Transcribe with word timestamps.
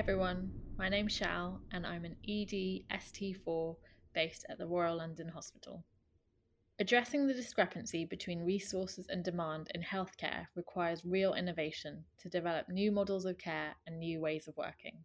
Everyone, 0.00 0.50
my 0.78 0.88
name's 0.88 1.12
Shal 1.12 1.60
and 1.72 1.86
I'm 1.86 2.06
an 2.06 2.16
ED 2.26 2.86
ST4 2.90 3.76
based 4.14 4.46
at 4.48 4.56
the 4.56 4.66
Royal 4.66 4.96
London 4.96 5.28
Hospital. 5.28 5.84
Addressing 6.78 7.26
the 7.26 7.34
discrepancy 7.34 8.06
between 8.06 8.46
resources 8.46 9.08
and 9.10 9.22
demand 9.22 9.70
in 9.74 9.82
healthcare 9.82 10.46
requires 10.54 11.04
real 11.04 11.34
innovation 11.34 12.02
to 12.16 12.30
develop 12.30 12.70
new 12.70 12.90
models 12.90 13.26
of 13.26 13.36
care 13.36 13.74
and 13.86 13.98
new 13.98 14.22
ways 14.22 14.48
of 14.48 14.56
working. 14.56 15.04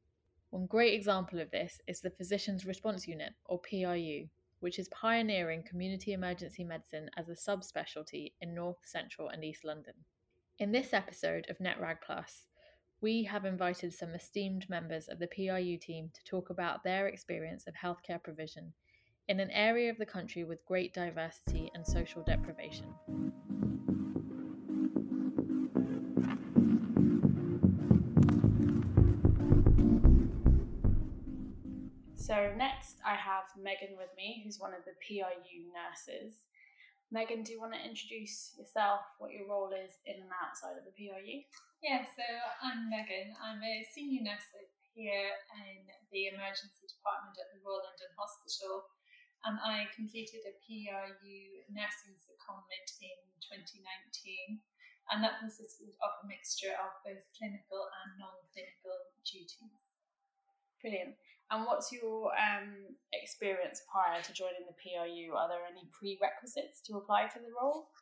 One 0.51 0.65
great 0.65 0.93
example 0.93 1.41
of 1.41 1.51
this 1.51 1.81
is 1.87 1.99
the 1.99 2.11
Physicians 2.11 2.65
Response 2.65 3.05
Unit, 3.05 3.33
or 3.47 3.59
PRU, 3.59 4.29
which 4.61 4.79
is 4.79 4.87
pioneering 4.87 5.63
community 5.63 6.13
emergency 6.13 6.63
medicine 6.63 7.09
as 7.17 7.27
a 7.27 7.33
subspecialty 7.33 8.31
in 8.39 8.55
North, 8.55 8.79
Central, 8.85 9.27
and 9.27 9.43
East 9.43 9.65
London. 9.65 9.95
In 10.57 10.71
this 10.71 10.93
episode 10.93 11.47
of 11.49 11.57
NetRag 11.57 11.97
Plus, 12.01 12.47
we 13.05 13.21
have 13.21 13.45
invited 13.45 13.93
some 13.93 14.15
esteemed 14.15 14.67
members 14.67 15.07
of 15.07 15.19
the 15.19 15.27
PRU 15.27 15.77
team 15.77 16.09
to 16.11 16.23
talk 16.23 16.49
about 16.49 16.83
their 16.83 17.05
experience 17.07 17.67
of 17.67 17.75
healthcare 17.75 18.17
provision 18.23 18.73
in 19.27 19.39
an 19.39 19.51
area 19.51 19.91
of 19.91 19.97
the 19.99 20.05
country 20.07 20.43
with 20.43 20.65
great 20.65 20.91
diversity 20.91 21.69
and 21.75 21.85
social 21.85 22.23
deprivation. 22.23 22.87
So, 32.15 32.53
next 32.57 32.97
I 33.05 33.13
have 33.13 33.43
Megan 33.61 33.97
with 33.97 34.09
me, 34.17 34.41
who's 34.43 34.59
one 34.59 34.73
of 34.73 34.83
the 34.83 34.93
PRU 35.05 35.61
nurses. 35.77 36.37
Megan, 37.11 37.43
do 37.43 37.51
you 37.51 37.61
want 37.61 37.73
to 37.73 37.87
introduce 37.87 38.55
yourself, 38.57 39.01
what 39.19 39.31
your 39.31 39.47
role 39.47 39.69
is 39.69 39.91
in 40.07 40.15
and 40.15 40.31
outside 40.43 40.75
of 40.75 40.85
the 40.85 40.91
PRU? 40.97 41.43
Yeah, 41.85 42.01
so 42.01 42.25
I'm 42.65 42.89
Megan. 42.89 43.37
I'm 43.37 43.61
a 43.61 43.85
senior 43.93 44.25
nurse 44.25 44.49
here 44.97 45.37
in 45.53 45.85
the 46.09 46.33
emergency 46.33 46.89
department 46.89 47.37
at 47.37 47.53
the 47.53 47.61
Royal 47.61 47.85
London 47.85 48.09
Hospital, 48.17 48.89
and 49.45 49.61
I 49.61 49.85
completed 49.93 50.49
a 50.49 50.57
PRU 50.65 51.37
nursing 51.69 52.17
secondment 52.25 52.89
in 53.05 53.21
2019, 53.37 54.65
and 55.13 55.21
that 55.21 55.37
consisted 55.37 55.93
of 56.01 56.09
a 56.09 56.25
mixture 56.25 56.73
of 56.73 56.89
both 57.05 57.21
clinical 57.37 57.85
and 58.01 58.17
non-clinical 58.17 58.97
duties. 59.21 59.77
Brilliant. 60.81 61.21
And 61.53 61.69
what's 61.69 61.93
your 61.93 62.33
um, 62.33 62.97
experience 63.13 63.85
prior 63.85 64.25
to 64.25 64.33
joining 64.33 64.65
the 64.65 64.73
PRU? 64.81 65.37
Are 65.37 65.53
there 65.53 65.69
any 65.69 65.85
prerequisites 65.93 66.81
to 66.89 66.97
apply 66.97 67.29
for 67.29 67.45
the 67.45 67.53
role? 67.53 67.93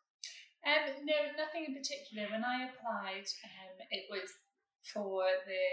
Um, 0.63 1.03
no, 1.03 1.17
nothing 1.35 1.67
in 1.67 1.75
particular. 1.75 2.31
When 2.31 2.47
I 2.47 2.71
applied, 2.71 3.27
um, 3.43 3.75
it 3.91 4.07
was 4.07 4.31
for 4.91 5.23
the 5.47 5.65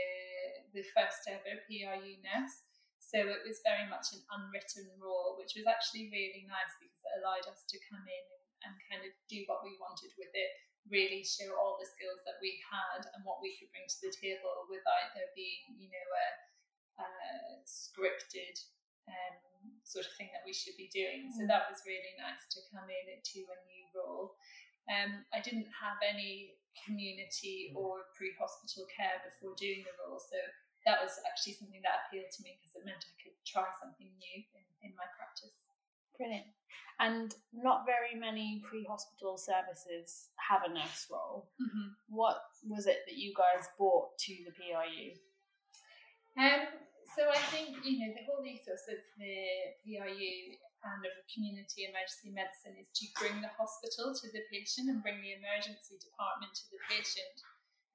the 0.75 0.87
first 0.95 1.27
ever 1.27 1.63
PRU 1.67 2.15
nurse. 2.23 2.57
So 3.03 3.19
it 3.19 3.43
was 3.43 3.59
very 3.67 3.91
much 3.91 4.15
an 4.15 4.23
unwritten 4.31 4.87
role, 5.03 5.35
which 5.35 5.59
was 5.59 5.67
actually 5.67 6.15
really 6.15 6.47
nice 6.47 6.75
because 6.79 7.03
it 7.03 7.19
allowed 7.19 7.47
us 7.51 7.67
to 7.67 7.87
come 7.91 8.07
in 8.07 8.25
and, 8.31 8.45
and 8.71 8.87
kind 8.87 9.03
of 9.03 9.11
do 9.27 9.43
what 9.51 9.67
we 9.67 9.75
wanted 9.83 10.15
with 10.15 10.31
it, 10.31 10.51
really 10.87 11.27
show 11.27 11.51
all 11.59 11.75
the 11.75 11.91
skills 11.91 12.23
that 12.23 12.39
we 12.39 12.63
had 12.71 13.11
and 13.11 13.27
what 13.27 13.43
we 13.43 13.59
could 13.59 13.67
bring 13.75 13.83
to 13.91 13.99
the 14.07 14.15
table 14.15 14.71
without 14.71 15.11
there 15.19 15.27
being, 15.35 15.75
you 15.75 15.91
know, 15.91 16.07
a 16.07 16.29
uh, 17.03 17.59
scripted 17.67 18.55
um, 19.11 19.75
sort 19.83 20.07
of 20.07 20.15
thing 20.15 20.31
that 20.31 20.47
we 20.47 20.55
should 20.55 20.79
be 20.79 20.87
doing. 20.95 21.35
So 21.35 21.43
mm. 21.43 21.51
that 21.51 21.67
was 21.67 21.83
really 21.83 22.15
nice 22.15 22.47
to 22.55 22.63
come 22.71 22.87
in 22.87 23.07
to 23.19 23.41
a 23.43 23.59
new 23.67 23.85
role. 23.91 24.39
Um, 24.91 25.23
I 25.31 25.39
didn't 25.39 25.71
have 25.71 26.03
any 26.03 26.59
community 26.75 27.71
or 27.79 28.11
pre-hospital 28.19 28.91
care 28.91 29.23
before 29.23 29.55
doing 29.55 29.87
the 29.87 29.95
role, 30.03 30.19
so 30.19 30.37
that 30.87 30.99
was 30.99 31.15
actually 31.31 31.55
something 31.55 31.81
that 31.87 32.07
appealed 32.07 32.31
to 32.35 32.43
me 32.43 32.59
because 32.59 32.75
it 32.75 32.83
meant 32.83 33.07
I 33.07 33.15
could 33.23 33.37
try 33.47 33.71
something 33.79 34.11
new 34.19 34.39
in, 34.59 34.91
in 34.91 34.93
my 34.99 35.07
practice. 35.15 35.55
Brilliant. 36.19 36.51
And 37.01 37.33
not 37.55 37.89
very 37.89 38.19
many 38.19 38.61
pre-hospital 38.69 39.39
services 39.39 40.29
have 40.37 40.69
a 40.69 40.73
nurse 40.73 41.09
role. 41.09 41.49
Mm-hmm. 41.57 41.97
What 42.13 42.45
was 42.69 42.85
it 42.87 43.09
that 43.09 43.17
you 43.17 43.33
guys 43.33 43.71
brought 43.79 44.19
to 44.29 44.33
the 44.45 44.53
PRU? 44.53 45.17
Um, 46.37 46.69
so 47.17 47.25
I 47.29 47.41
think 47.51 47.81
you 47.85 48.05
know 48.05 48.13
the 48.13 48.25
whole 48.29 48.45
ethos 48.45 48.85
of 48.89 49.01
the 49.17 49.37
PRU 49.83 50.61
and 50.85 51.05
of 51.05 51.13
community 51.29 51.85
emergency 51.85 52.33
medicine 52.33 52.77
is 52.81 52.89
to 52.97 53.05
bring 53.21 53.39
the 53.45 53.53
hospital 53.55 54.17
to 54.17 54.27
the 54.33 54.45
patient 54.49 54.89
and 54.89 55.05
bring 55.05 55.21
the 55.21 55.37
emergency 55.37 56.01
department 56.01 56.53
to 56.57 56.65
the 56.73 56.81
patient. 56.89 57.37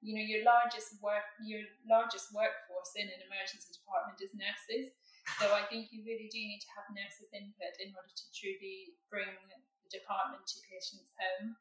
You 0.04 0.14
know, 0.14 0.26
your 0.26 0.44
largest 0.46 1.00
work, 1.02 1.26
your 1.42 1.66
largest 1.88 2.30
workforce 2.30 2.94
in 2.94 3.08
an 3.10 3.20
emergency 3.26 3.74
department 3.74 4.22
is 4.22 4.30
nurses. 4.36 4.94
So 5.42 5.50
I 5.50 5.66
think 5.66 5.90
you 5.90 6.06
really 6.06 6.30
do 6.30 6.38
need 6.38 6.62
to 6.62 6.74
have 6.78 6.86
nurses' 6.94 7.34
input 7.34 7.74
in 7.82 7.90
order 7.90 8.14
to 8.14 8.26
truly 8.30 8.94
bring 9.10 9.34
the 9.50 9.58
department 9.90 10.46
to 10.46 10.62
patients' 10.70 11.10
home. 11.18 11.58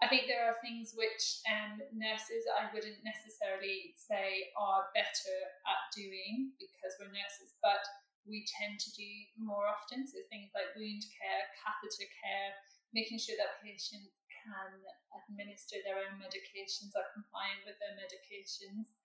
I 0.00 0.08
think 0.08 0.30
there 0.30 0.48
are 0.48 0.56
things 0.64 0.96
which 0.96 1.44
um, 1.44 1.76
nurses 1.92 2.48
I 2.48 2.72
wouldn't 2.72 3.04
necessarily 3.04 3.92
say 4.00 4.48
are 4.56 4.88
better 4.96 5.38
at 5.68 5.82
doing 5.92 6.56
because 6.56 6.96
we're 6.96 7.12
nurses, 7.12 7.52
but 7.60 7.84
we 8.28 8.44
tend 8.46 8.80
to 8.80 8.90
do 8.96 9.10
more 9.40 9.64
often. 9.68 10.04
So 10.04 10.20
things 10.28 10.52
like 10.52 10.76
wound 10.76 11.04
care, 11.16 11.42
catheter 11.60 12.08
care, 12.20 12.50
making 12.92 13.20
sure 13.20 13.38
that 13.38 13.62
patients 13.64 14.16
can 14.28 14.80
administer 15.24 15.78
their 15.84 16.00
own 16.00 16.16
medications, 16.16 16.96
are 16.96 17.12
compliant 17.12 17.64
with 17.68 17.76
their 17.78 17.96
medications. 17.96 18.96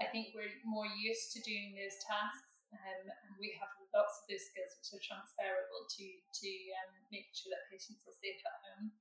I 0.00 0.08
think 0.08 0.32
we're 0.32 0.56
more 0.64 0.88
used 0.88 1.36
to 1.36 1.44
doing 1.44 1.76
those 1.76 2.00
tasks, 2.00 2.64
um, 2.72 3.04
and 3.04 3.32
we 3.36 3.52
have 3.60 3.68
lots 3.92 4.24
of 4.24 4.32
those 4.32 4.48
skills 4.48 4.72
which 4.80 4.96
are 4.96 5.04
transferable 5.04 5.84
to 5.84 6.06
to 6.08 6.50
um, 6.80 6.96
making 7.12 7.36
sure 7.36 7.52
that 7.52 7.68
patients 7.68 8.00
are 8.08 8.16
safe 8.16 8.40
at 8.40 8.56
home. 8.64 8.96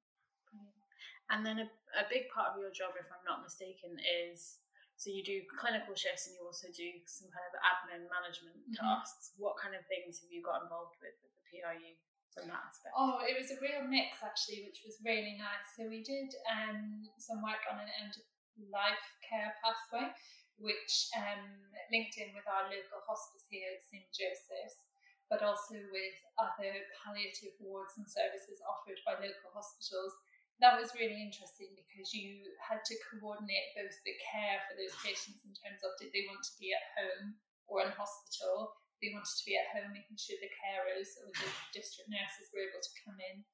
And 1.30 1.46
then 1.46 1.62
a, 1.62 1.68
a 1.94 2.10
big 2.10 2.26
part 2.34 2.52
of 2.52 2.60
your 2.60 2.74
job, 2.74 2.98
if 2.98 3.06
I'm 3.14 3.22
not 3.22 3.46
mistaken, 3.46 4.02
is 4.02 4.58
so 5.00 5.08
you 5.08 5.24
do 5.24 5.40
clinical 5.48 5.96
shifts 5.96 6.28
and 6.28 6.36
you 6.36 6.44
also 6.44 6.68
do 6.76 6.92
some 7.08 7.32
kind 7.32 7.48
of 7.48 7.56
admin 7.64 8.04
management 8.12 8.60
mm-hmm. 8.68 8.84
tasks. 8.84 9.32
What 9.40 9.56
kind 9.56 9.72
of 9.72 9.88
things 9.88 10.20
have 10.20 10.28
you 10.28 10.44
got 10.44 10.68
involved 10.68 11.00
with 11.00 11.16
with 11.24 11.32
the 11.40 11.44
PRU 11.48 11.96
from 12.36 12.52
that 12.52 12.68
aspect? 12.68 12.92
Oh, 13.00 13.24
it 13.24 13.40
was 13.40 13.48
a 13.48 13.64
real 13.64 13.88
mix 13.88 14.20
actually, 14.20 14.68
which 14.68 14.84
was 14.84 15.00
really 15.00 15.40
nice. 15.40 15.72
So 15.80 15.88
we 15.88 16.04
did 16.04 16.36
um, 16.52 17.08
some 17.16 17.40
work 17.40 17.64
on 17.72 17.80
an 17.80 17.88
end 18.04 18.20
of 18.20 18.28
life 18.68 19.08
care 19.24 19.56
pathway, 19.64 20.12
which 20.60 21.08
um, 21.16 21.48
linked 21.96 22.20
in 22.20 22.36
with 22.36 22.44
our 22.52 22.68
local 22.68 23.00
hospice 23.08 23.48
here 23.48 23.80
at 23.80 23.88
St 23.88 24.04
Joseph's, 24.12 24.84
but 25.32 25.40
also 25.40 25.80
with 25.96 26.18
other 26.36 26.76
palliative 27.00 27.56
wards 27.64 27.96
and 27.96 28.04
services 28.04 28.60
offered 28.68 29.00
by 29.08 29.16
local 29.16 29.56
hospitals 29.56 30.12
that 30.60 30.76
was 30.76 30.92
really 30.96 31.20
interesting 31.20 31.72
because 31.76 32.12
you 32.12 32.52
had 32.60 32.84
to 32.84 32.96
coordinate 33.08 33.72
both 33.80 33.96
the 34.04 34.16
care 34.20 34.60
for 34.68 34.76
those 34.76 34.96
patients 35.00 35.44
in 35.48 35.56
terms 35.56 35.80
of 35.88 35.96
did 35.96 36.12
they 36.12 36.28
want 36.28 36.44
to 36.44 36.56
be 36.60 36.76
at 36.76 36.84
home 37.00 37.40
or 37.70 37.86
in 37.86 37.94
hospital, 37.96 38.76
they 39.00 39.14
wanted 39.16 39.32
to 39.32 39.48
be 39.48 39.56
at 39.56 39.72
home, 39.72 39.96
making 39.96 40.20
sure 40.20 40.36
the 40.42 40.52
carers 40.60 41.16
or 41.24 41.32
the 41.32 41.50
district 41.72 42.12
nurses 42.12 42.52
were 42.52 42.66
able 42.66 42.84
to 42.84 43.00
come 43.06 43.16
in, 43.32 43.46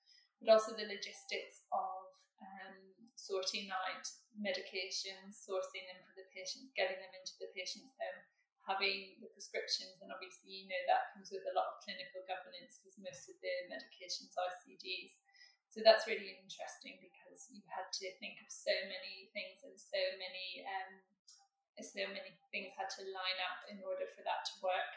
but 0.42 0.50
also 0.50 0.74
the 0.74 0.90
logistics 0.90 1.62
of 1.70 2.10
um, 2.42 2.96
sorting 3.14 3.70
out 3.70 4.06
medications, 4.34 5.38
sourcing 5.46 5.86
them 5.86 6.02
for 6.10 6.18
the 6.18 6.28
patients, 6.34 6.74
getting 6.74 6.98
them 6.98 7.14
into 7.14 7.38
the 7.38 7.54
patient's 7.54 7.94
home, 8.02 8.22
having 8.66 9.22
the 9.22 9.30
prescriptions, 9.32 10.02
and 10.02 10.10
obviously 10.10 10.50
you 10.50 10.66
know 10.66 10.84
that 10.90 11.14
comes 11.14 11.30
with 11.30 11.46
a 11.46 11.54
lot 11.54 11.70
of 11.70 11.82
clinical 11.86 12.26
governance 12.26 12.82
because 12.82 12.98
most 12.98 13.30
of 13.30 13.38
the 13.46 13.54
medications 13.70 14.34
are 14.42 14.52
CDs. 14.66 15.14
So 15.76 15.84
that's 15.84 16.08
really 16.08 16.40
interesting 16.40 17.04
because 17.04 17.52
you 17.52 17.60
had 17.68 17.92
to 18.00 18.08
think 18.24 18.40
of 18.40 18.48
so 18.48 18.72
many 18.88 19.28
things 19.36 19.60
and 19.68 19.76
so 19.76 20.00
many 20.16 20.64
um, 20.64 21.04
so 21.84 22.08
many 22.08 22.32
things 22.56 22.72
had 22.80 22.88
to 22.96 23.04
line 23.12 23.40
up 23.52 23.68
in 23.68 23.84
order 23.84 24.08
for 24.16 24.24
that 24.24 24.48
to 24.48 24.56
work. 24.64 24.92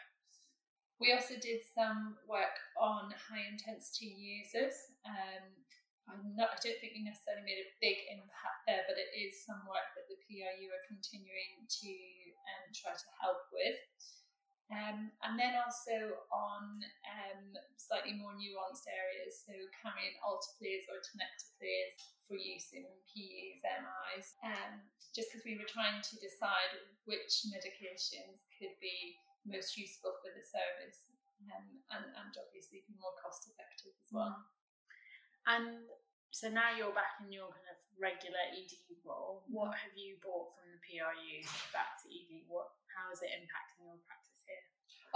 We 1.03 1.11
also 1.11 1.35
did 1.35 1.67
some 1.75 2.15
work 2.31 2.55
on 2.79 3.11
high 3.11 3.43
intensity 3.51 4.07
users. 4.07 4.95
Um, 5.03 5.51
I'm 6.07 6.31
not, 6.39 6.55
I 6.55 6.59
don't 6.63 6.79
think 6.79 6.95
we 6.95 7.03
necessarily 7.03 7.43
made 7.43 7.59
a 7.59 7.75
big 7.83 7.99
impact 8.07 8.63
there, 8.63 8.87
but 8.87 8.95
it 8.95 9.11
is 9.11 9.43
some 9.43 9.59
work 9.67 9.91
that 9.99 10.07
the 10.07 10.15
PRU 10.23 10.67
are 10.71 10.85
continuing 10.87 11.67
to 11.67 11.91
um, 12.55 12.71
try 12.71 12.95
to 12.95 13.09
help 13.19 13.51
with. 13.51 13.79
Um, 14.69 15.09
and 15.25 15.33
then 15.33 15.57
also 15.57 16.21
on 16.29 16.85
um, 17.09 17.57
slightly 17.73 18.13
more 18.13 18.37
nuanced 18.37 18.85
areas, 18.85 19.41
so 19.41 19.53
carrying 19.73 20.13
alteplase 20.21 20.85
or 20.93 21.01
tenecteplase 21.01 21.97
for 22.29 22.37
use 22.37 22.69
in 22.69 22.85
PEs, 23.09 23.65
MIs, 23.65 24.37
um, 24.45 24.85
just 25.09 25.33
because 25.33 25.41
we 25.41 25.57
were 25.57 25.65
trying 25.65 26.05
to 26.05 26.13
decide 26.21 26.85
which 27.09 27.49
medications 27.49 28.45
could 28.61 28.77
be 28.77 29.17
most 29.41 29.73
useful 29.73 30.13
for 30.21 30.29
the 30.37 30.45
service 30.45 31.09
um, 31.49 31.65
and, 31.97 32.05
and 32.05 32.31
obviously 32.37 32.85
be 32.85 32.93
more 33.01 33.17
cost 33.17 33.49
effective 33.49 33.97
as 33.97 34.09
well. 34.13 34.37
Mm. 34.37 34.45
And 35.49 35.67
so 36.29 36.45
now 36.53 36.77
you're 36.77 36.93
back 36.93 37.17
in 37.25 37.33
your 37.33 37.49
kind 37.49 37.73
of 37.73 37.77
regular 37.97 38.53
ED 38.53 38.69
role. 39.01 39.41
What 39.49 39.73
have 39.73 39.97
you 39.97 40.21
brought 40.21 40.53
from 40.53 40.69
the 40.69 40.81
PRU 40.85 41.41
back 41.73 41.97
to 42.01 42.05
ED? 42.05 42.45
What 42.45 42.69
how 42.93 43.09
is 43.09 43.25
it 43.25 43.33
impacting 43.33 43.89
your 43.89 43.97
practice? 44.05 44.18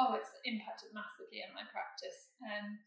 Oh, 0.01 0.17
it's 0.17 0.33
impacted 0.41 0.89
massively 0.89 1.45
on 1.45 1.53
my 1.53 1.65
practice. 1.69 2.33
Um, 2.41 2.81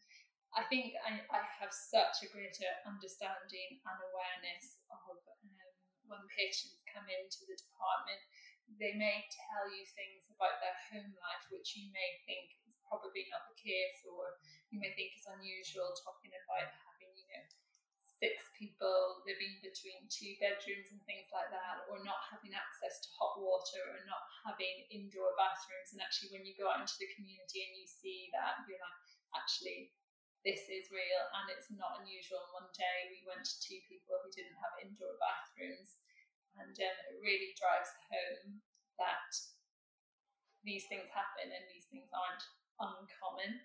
I 0.51 0.67
think 0.67 0.95
I, 1.07 1.23
I 1.31 1.41
have 1.59 1.71
such 1.71 2.19
a 2.23 2.31
greater 2.31 2.67
understanding 2.83 3.79
and 3.83 3.97
awareness 4.11 4.83
of 4.91 5.15
um, 5.15 5.55
when 6.07 6.23
patients 6.35 6.83
come 6.91 7.07
into 7.07 7.47
the 7.47 7.55
department. 7.55 8.19
They 8.75 8.99
may 8.99 9.23
tell 9.31 9.71
you 9.71 9.87
things 9.95 10.27
about 10.27 10.59
their 10.59 10.75
home 10.91 11.15
life 11.15 11.45
which 11.47 11.79
you 11.79 11.87
may 11.95 12.19
think 12.27 12.59
is 12.67 12.75
probably 12.83 13.23
not 13.31 13.47
the 13.47 13.55
case, 13.55 14.03
or 14.03 14.35
you 14.71 14.79
may 14.83 14.91
think 14.99 15.15
is 15.15 15.27
unusual, 15.31 15.95
talking 16.03 16.35
about 16.35 16.67
six 18.17 18.49
people 18.57 19.21
living 19.29 19.61
between 19.61 20.09
two 20.09 20.33
bedrooms 20.41 20.89
and 20.89 21.01
things 21.05 21.29
like 21.29 21.53
that, 21.53 21.85
or 21.85 22.01
not 22.01 22.25
having 22.33 22.53
access 22.53 22.97
to 23.05 23.09
hot 23.13 23.37
water, 23.37 23.81
or 23.93 24.01
not 24.09 24.25
having 24.45 24.89
indoor 24.89 25.37
bathrooms. 25.37 25.93
And 25.93 26.01
actually, 26.01 26.33
when 26.33 26.45
you 26.45 26.57
go 26.57 26.69
out 26.69 26.81
into 26.81 26.97
the 26.97 27.13
community 27.13 27.61
and 27.61 27.73
you 27.77 27.85
see 27.85 28.33
that, 28.33 28.65
you're 28.65 28.81
like, 28.81 29.01
actually, 29.37 29.93
this 30.41 30.65
is 30.69 30.89
real 30.89 31.23
and 31.37 31.51
it's 31.53 31.69
not 31.73 32.01
unusual. 32.01 32.41
And 32.45 32.65
one 32.65 32.71
day 32.73 33.11
we 33.13 33.27
went 33.27 33.45
to 33.45 33.55
two 33.61 33.81
people 33.85 34.17
who 34.21 34.29
didn't 34.33 34.57
have 34.61 34.81
indoor 34.81 35.17
bathrooms, 35.21 36.01
and 36.57 36.73
um, 36.73 36.97
it 37.13 37.21
really 37.21 37.53
drives 37.53 37.93
home 38.09 38.65
that 38.97 39.29
these 40.65 40.89
things 40.89 41.07
happen 41.13 41.53
and 41.53 41.65
these 41.69 41.85
things 41.93 42.09
aren't 42.11 42.43
uncommon. 42.81 43.61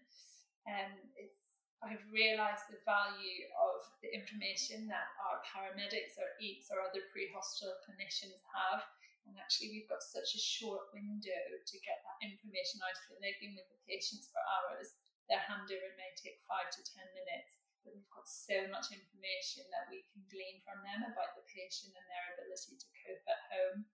And 0.69 0.95
um, 0.95 1.19
it's 1.19 1.42
I've 1.83 2.07
realised 2.15 2.71
the 2.71 2.79
value 2.87 3.51
of 3.59 3.83
the 4.07 4.15
information 4.15 4.87
that 4.87 5.11
our 5.19 5.43
paramedics 5.43 6.15
or 6.15 6.31
EECs 6.39 6.71
or 6.71 6.79
other 6.79 7.03
pre-hospital 7.11 7.75
clinicians 7.83 8.39
have. 8.55 8.87
And 9.27 9.35
actually, 9.35 9.75
we've 9.75 9.91
got 9.91 10.03
such 10.03 10.39
a 10.39 10.43
short 10.43 10.95
window 10.95 11.43
to 11.59 11.77
get 11.83 11.99
that 12.07 12.23
information 12.23 12.79
out 12.87 12.95
of. 12.95 13.19
They've 13.19 13.39
been 13.43 13.59
with 13.59 13.67
the 13.67 13.83
patients 13.87 14.31
for 14.31 14.39
hours. 14.47 14.95
Their 15.27 15.43
handover 15.43 15.91
may 15.99 16.11
take 16.15 16.43
five 16.47 16.71
to 16.71 16.83
ten 16.87 17.07
minutes, 17.19 17.59
but 17.83 17.99
we've 17.99 18.15
got 18.15 18.31
so 18.31 18.67
much 18.71 18.95
information 18.95 19.67
that 19.75 19.91
we 19.91 20.07
can 20.11 20.23
glean 20.31 20.63
from 20.63 20.87
them 20.87 21.03
about 21.07 21.35
the 21.35 21.47
patient 21.51 21.95
and 21.95 22.07
their 22.07 22.27
ability 22.35 22.79
to 22.79 22.89
cope 23.03 23.27
at 23.27 23.43
home. 23.51 23.87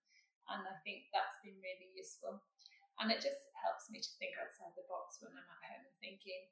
And 0.49 0.61
I 0.65 0.77
think 0.85 1.09
that's 1.09 1.41
been 1.41 1.57
really 1.61 1.89
useful. 1.93 2.41
And 3.01 3.09
it 3.09 3.21
just 3.21 3.49
helps 3.65 3.89
me 3.89 4.01
to 4.01 4.11
think 4.21 4.37
outside 4.37 4.73
the 4.77 4.85
box 4.89 5.21
when 5.21 5.33
I'm 5.33 5.45
at 5.45 5.65
home 5.65 5.89
thinking, 6.01 6.49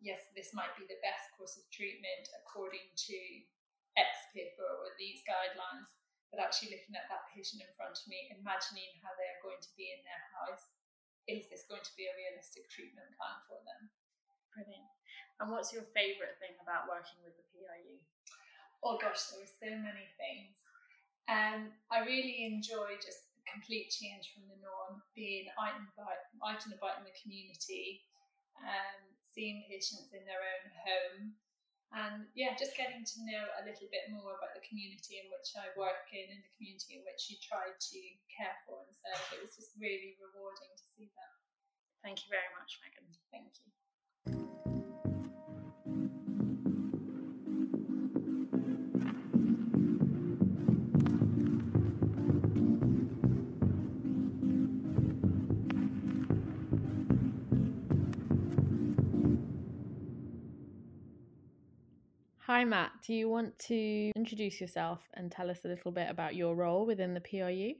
yes, 0.00 0.28
this 0.36 0.52
might 0.52 0.74
be 0.76 0.84
the 0.84 1.00
best 1.00 1.32
course 1.36 1.56
of 1.56 1.64
treatment 1.72 2.28
according 2.44 2.86
to 3.08 3.18
X 3.96 4.12
paper 4.36 4.66
or 4.66 4.92
these 5.00 5.24
guidelines, 5.24 5.88
but 6.28 6.42
actually 6.42 6.76
looking 6.76 6.96
at 6.96 7.08
that 7.08 7.28
patient 7.32 7.64
in 7.64 7.72
front 7.74 7.96
of 7.96 8.06
me, 8.06 8.28
imagining 8.32 8.92
how 9.00 9.12
they 9.16 9.28
are 9.28 9.44
going 9.44 9.60
to 9.60 9.72
be 9.74 9.92
in 9.92 10.00
their 10.04 10.24
house, 10.36 10.76
is 11.26 11.48
this 11.48 11.66
going 11.66 11.82
to 11.82 11.96
be 11.96 12.06
a 12.06 12.18
realistic 12.18 12.68
treatment 12.68 13.08
plan 13.16 13.40
for 13.48 13.58
them? 13.64 13.90
Brilliant. 14.54 14.88
And 15.40 15.52
what's 15.52 15.72
your 15.72 15.84
favourite 15.92 16.38
thing 16.40 16.56
about 16.60 16.88
working 16.88 17.20
with 17.24 17.36
the 17.36 17.46
PRU? 17.50 17.98
Oh 18.84 18.96
gosh, 19.00 19.32
there 19.32 19.42
are 19.42 19.58
so 19.58 19.72
many 19.80 20.06
things. 20.16 20.56
Um, 21.26 21.74
I 21.90 22.06
really 22.06 22.46
enjoy 22.46 22.94
just 23.02 23.26
the 23.34 23.42
complete 23.50 23.90
change 23.90 24.30
from 24.30 24.46
the 24.46 24.60
norm, 24.62 25.02
being 25.18 25.50
out 25.58 25.74
and 25.76 25.90
about, 25.92 26.22
out 26.44 26.62
and 26.62 26.72
about 26.76 27.02
in 27.02 27.08
the 27.10 27.16
community, 27.18 28.06
um, 28.62 29.15
seeing 29.36 29.68
patients 29.68 30.16
in 30.16 30.24
their 30.24 30.40
own 30.40 30.64
home 30.88 31.36
and 31.94 32.26
yeah, 32.34 32.58
just 32.58 32.74
getting 32.74 33.06
to 33.06 33.16
know 33.22 33.44
a 33.60 33.66
little 33.68 33.86
bit 33.94 34.10
more 34.10 34.34
about 34.34 34.56
the 34.58 34.64
community 34.66 35.22
in 35.22 35.30
which 35.30 35.54
I 35.54 35.70
work 35.78 36.10
in 36.10 36.26
and 36.34 36.42
the 36.42 36.52
community 36.58 36.98
in 36.98 37.06
which 37.06 37.30
you 37.30 37.38
try 37.38 37.70
to 37.70 38.00
care 38.26 38.56
for 38.66 38.82
and 38.82 38.90
serve. 38.90 39.38
It 39.38 39.44
was 39.46 39.54
just 39.54 39.76
really 39.78 40.18
rewarding 40.18 40.72
to 40.74 40.86
see 40.98 41.12
that. 41.14 41.34
Thank 42.02 42.26
you 42.26 42.28
very 42.32 42.50
much, 42.58 42.82
Megan. 42.82 43.06
Thank 43.30 43.54
you. 43.62 43.70
Hi, 62.46 62.62
Matt. 62.62 62.92
Do 63.04 63.12
you 63.12 63.28
want 63.28 63.58
to 63.66 64.12
introduce 64.14 64.60
yourself 64.60 65.00
and 65.14 65.32
tell 65.32 65.50
us 65.50 65.64
a 65.64 65.68
little 65.68 65.90
bit 65.90 66.08
about 66.08 66.36
your 66.36 66.54
role 66.54 66.86
within 66.86 67.12
the 67.12 67.20
PRU? 67.20 67.72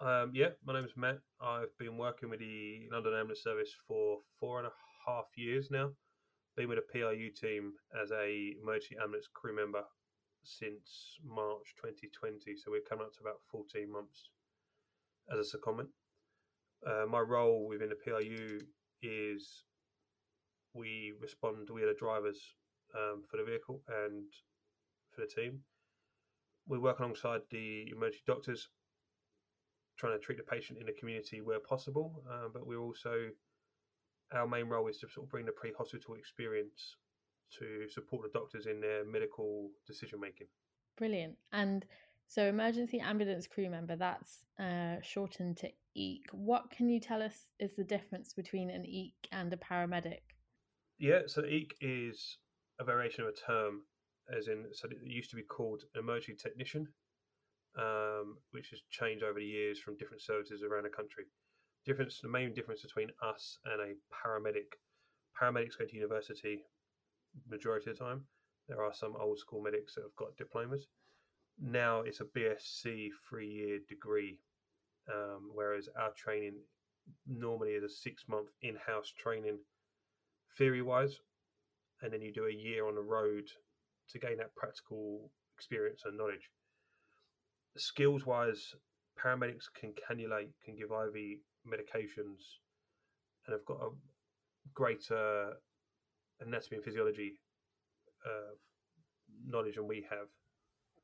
Um, 0.00 0.30
yeah, 0.32 0.50
my 0.64 0.74
name 0.74 0.84
is 0.84 0.92
Matt. 0.96 1.18
I've 1.40 1.76
been 1.80 1.96
working 1.96 2.30
with 2.30 2.38
the 2.38 2.86
London 2.92 3.14
Ambulance 3.14 3.42
Service 3.42 3.74
for 3.88 4.18
four 4.38 4.58
and 4.58 4.68
a 4.68 4.72
half 5.04 5.24
years 5.34 5.66
now. 5.72 5.90
Been 6.56 6.68
with 6.68 6.78
the 6.78 6.92
PRU 6.92 7.30
team 7.30 7.72
as 8.00 8.12
a 8.12 8.54
emergency 8.62 8.94
ambulance 9.02 9.26
crew 9.34 9.56
member 9.56 9.82
since 10.44 11.18
March 11.26 11.74
2020, 11.74 12.54
so 12.54 12.70
we're 12.70 12.86
coming 12.88 13.06
up 13.06 13.12
to 13.14 13.22
about 13.22 13.40
14 13.50 13.90
months 13.90 14.30
as 15.32 15.52
a 15.52 15.58
secondment. 15.58 15.88
Uh, 16.86 17.06
my 17.06 17.18
role 17.18 17.66
within 17.66 17.88
the 17.88 17.96
PRU 17.96 18.60
is 19.02 19.64
we 20.72 21.14
respond, 21.20 21.68
we 21.68 21.82
are 21.82 21.88
the 21.88 21.98
drivers 21.98 22.38
um, 22.96 23.22
for 23.30 23.36
the 23.36 23.44
vehicle 23.44 23.82
and 23.88 24.24
for 25.10 25.22
the 25.22 25.26
team. 25.26 25.60
We 26.66 26.78
work 26.78 27.00
alongside 27.00 27.40
the 27.50 27.90
emergency 27.90 28.22
doctors, 28.26 28.68
trying 29.98 30.18
to 30.18 30.24
treat 30.24 30.38
the 30.38 30.44
patient 30.44 30.78
in 30.78 30.86
the 30.86 30.92
community 30.92 31.40
where 31.40 31.60
possible. 31.60 32.22
Uh, 32.30 32.48
but 32.52 32.66
we're 32.66 32.80
also 32.80 33.30
our 34.32 34.46
main 34.46 34.66
role 34.68 34.88
is 34.88 34.98
to 34.98 35.08
sort 35.08 35.26
of 35.26 35.30
bring 35.30 35.44
the 35.44 35.52
pre-hospital 35.52 36.14
experience 36.14 36.96
to 37.58 37.88
support 37.88 38.22
the 38.22 38.38
doctors 38.38 38.66
in 38.66 38.80
their 38.80 39.04
medical 39.04 39.70
decision 39.86 40.18
making. 40.20 40.46
Brilliant. 40.96 41.36
And 41.52 41.84
so, 42.26 42.46
emergency 42.46 42.98
ambulance 42.98 43.46
crew 43.46 43.68
member, 43.68 43.96
that's 43.96 44.46
uh, 44.58 44.96
shortened 45.02 45.58
to 45.58 45.70
EEC. 45.96 46.20
What 46.32 46.70
can 46.70 46.88
you 46.88 46.98
tell 46.98 47.22
us 47.22 47.48
is 47.58 47.74
the 47.76 47.84
difference 47.84 48.32
between 48.32 48.70
an 48.70 48.82
EEC 48.82 49.12
and 49.32 49.52
a 49.52 49.56
paramedic? 49.56 50.20
Yeah, 50.98 51.22
so 51.26 51.42
EEC 51.42 51.72
is 51.80 52.38
a 52.82 52.84
variation 52.84 53.22
of 53.24 53.30
a 53.30 53.52
term, 53.52 53.82
as 54.36 54.48
in, 54.48 54.64
so 54.72 54.88
it 54.88 54.98
used 55.04 55.30
to 55.30 55.36
be 55.36 55.42
called 55.42 55.82
emergency 55.96 56.34
technician, 56.34 56.86
um, 57.78 58.36
which 58.50 58.70
has 58.70 58.80
changed 58.90 59.24
over 59.24 59.38
the 59.38 59.46
years 59.46 59.78
from 59.78 59.96
different 59.96 60.22
services 60.22 60.62
around 60.62 60.84
the 60.84 60.90
country. 60.90 61.24
Difference, 61.86 62.20
the 62.20 62.28
main 62.28 62.52
difference 62.52 62.82
between 62.82 63.10
us 63.22 63.58
and 63.64 63.80
a 63.80 63.94
paramedic. 64.12 64.74
Paramedics 65.40 65.78
go 65.78 65.86
to 65.86 65.96
university 65.96 66.62
majority 67.48 67.90
of 67.90 67.98
the 67.98 68.04
time. 68.04 68.24
There 68.68 68.82
are 68.82 68.92
some 68.92 69.16
old 69.18 69.38
school 69.38 69.62
medics 69.62 69.94
that 69.94 70.02
have 70.02 70.16
got 70.16 70.36
diplomas. 70.36 70.86
Now 71.60 72.00
it's 72.00 72.20
a 72.20 72.24
BSc 72.24 73.08
three 73.28 73.48
year 73.48 73.78
degree, 73.88 74.38
um, 75.12 75.50
whereas 75.54 75.88
our 75.98 76.12
training 76.16 76.54
normally 77.26 77.70
is 77.70 77.84
a 77.84 77.88
six 77.88 78.24
month 78.28 78.48
in 78.62 78.76
house 78.76 79.12
training 79.18 79.58
theory 80.56 80.82
wise 80.82 81.18
and 82.02 82.12
then 82.12 82.20
you 82.20 82.32
do 82.32 82.46
a 82.46 82.52
year 82.52 82.86
on 82.86 82.94
the 82.94 83.02
road 83.02 83.44
to 84.10 84.18
gain 84.18 84.36
that 84.38 84.54
practical 84.54 85.30
experience 85.56 86.02
and 86.04 86.16
knowledge. 86.16 86.50
Skills 87.76 88.26
wise, 88.26 88.74
paramedics 89.18 89.66
can 89.78 89.92
cannulate, 89.92 90.50
can 90.64 90.74
give 90.76 90.90
IV 90.90 91.38
medications, 91.66 92.58
and 93.46 93.52
have 93.52 93.64
got 93.64 93.78
a 93.80 93.90
greater 94.74 95.54
anatomy 96.40 96.76
and 96.76 96.84
physiology 96.84 97.32
uh, 98.26 98.54
knowledge 99.46 99.76
than 99.76 99.86
we 99.86 100.04
have. 100.10 100.28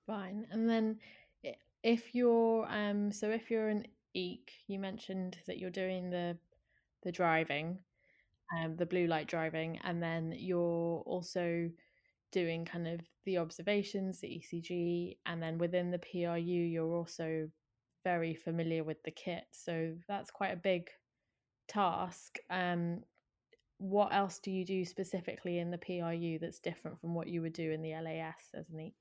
Fine. 0.07 0.47
And 0.51 0.69
then 0.69 0.99
if 1.83 2.15
you're 2.15 2.67
um 2.69 3.13
so 3.13 3.31
if 3.31 3.51
you're 3.51 3.69
an 3.69 3.87
EEC, 4.17 4.41
you 4.67 4.79
mentioned 4.79 5.39
that 5.47 5.59
you're 5.59 5.71
doing 5.71 6.11
the 6.11 6.37
the 7.05 7.13
driving 7.13 7.79
um, 8.57 8.77
the 8.77 8.87
blue 8.87 9.07
light 9.07 9.27
driving, 9.27 9.79
and 9.85 10.03
then 10.03 10.35
you're 10.37 11.03
also 11.07 11.69
doing 12.33 12.65
kind 12.65 12.87
of 12.87 13.01
the 13.25 13.39
observations, 13.39 14.21
the 14.21 14.29
ECG, 14.29 15.17
and 15.27 15.43
then 15.43 15.59
within 15.59 15.91
the 15.91 15.99
PRU, 15.99 16.41
you're 16.41 16.95
also 16.95 17.49
very 18.05 18.35
familiar 18.35 18.85
with 18.85 19.03
the 19.05 19.11
kit. 19.11 19.45
So 19.53 19.95
that's 20.09 20.31
quite 20.31 20.53
a 20.53 20.57
big 20.57 20.89
task. 21.69 22.39
Um, 22.51 23.03
what 23.79 24.13
else 24.13 24.41
do 24.41 24.51
you 24.51 24.65
do 24.65 24.85
specifically 24.85 25.59
in 25.59 25.71
the 25.71 25.79
PRU 25.79 26.39
that's 26.41 26.59
different 26.59 27.01
from 27.01 27.15
what 27.15 27.29
you 27.29 27.43
would 27.43 27.53
do 27.53 27.71
in 27.71 27.83
the 27.83 27.93
LAS 27.93 28.35
as 28.55 28.69
an 28.71 28.79
EEC? 28.79 28.93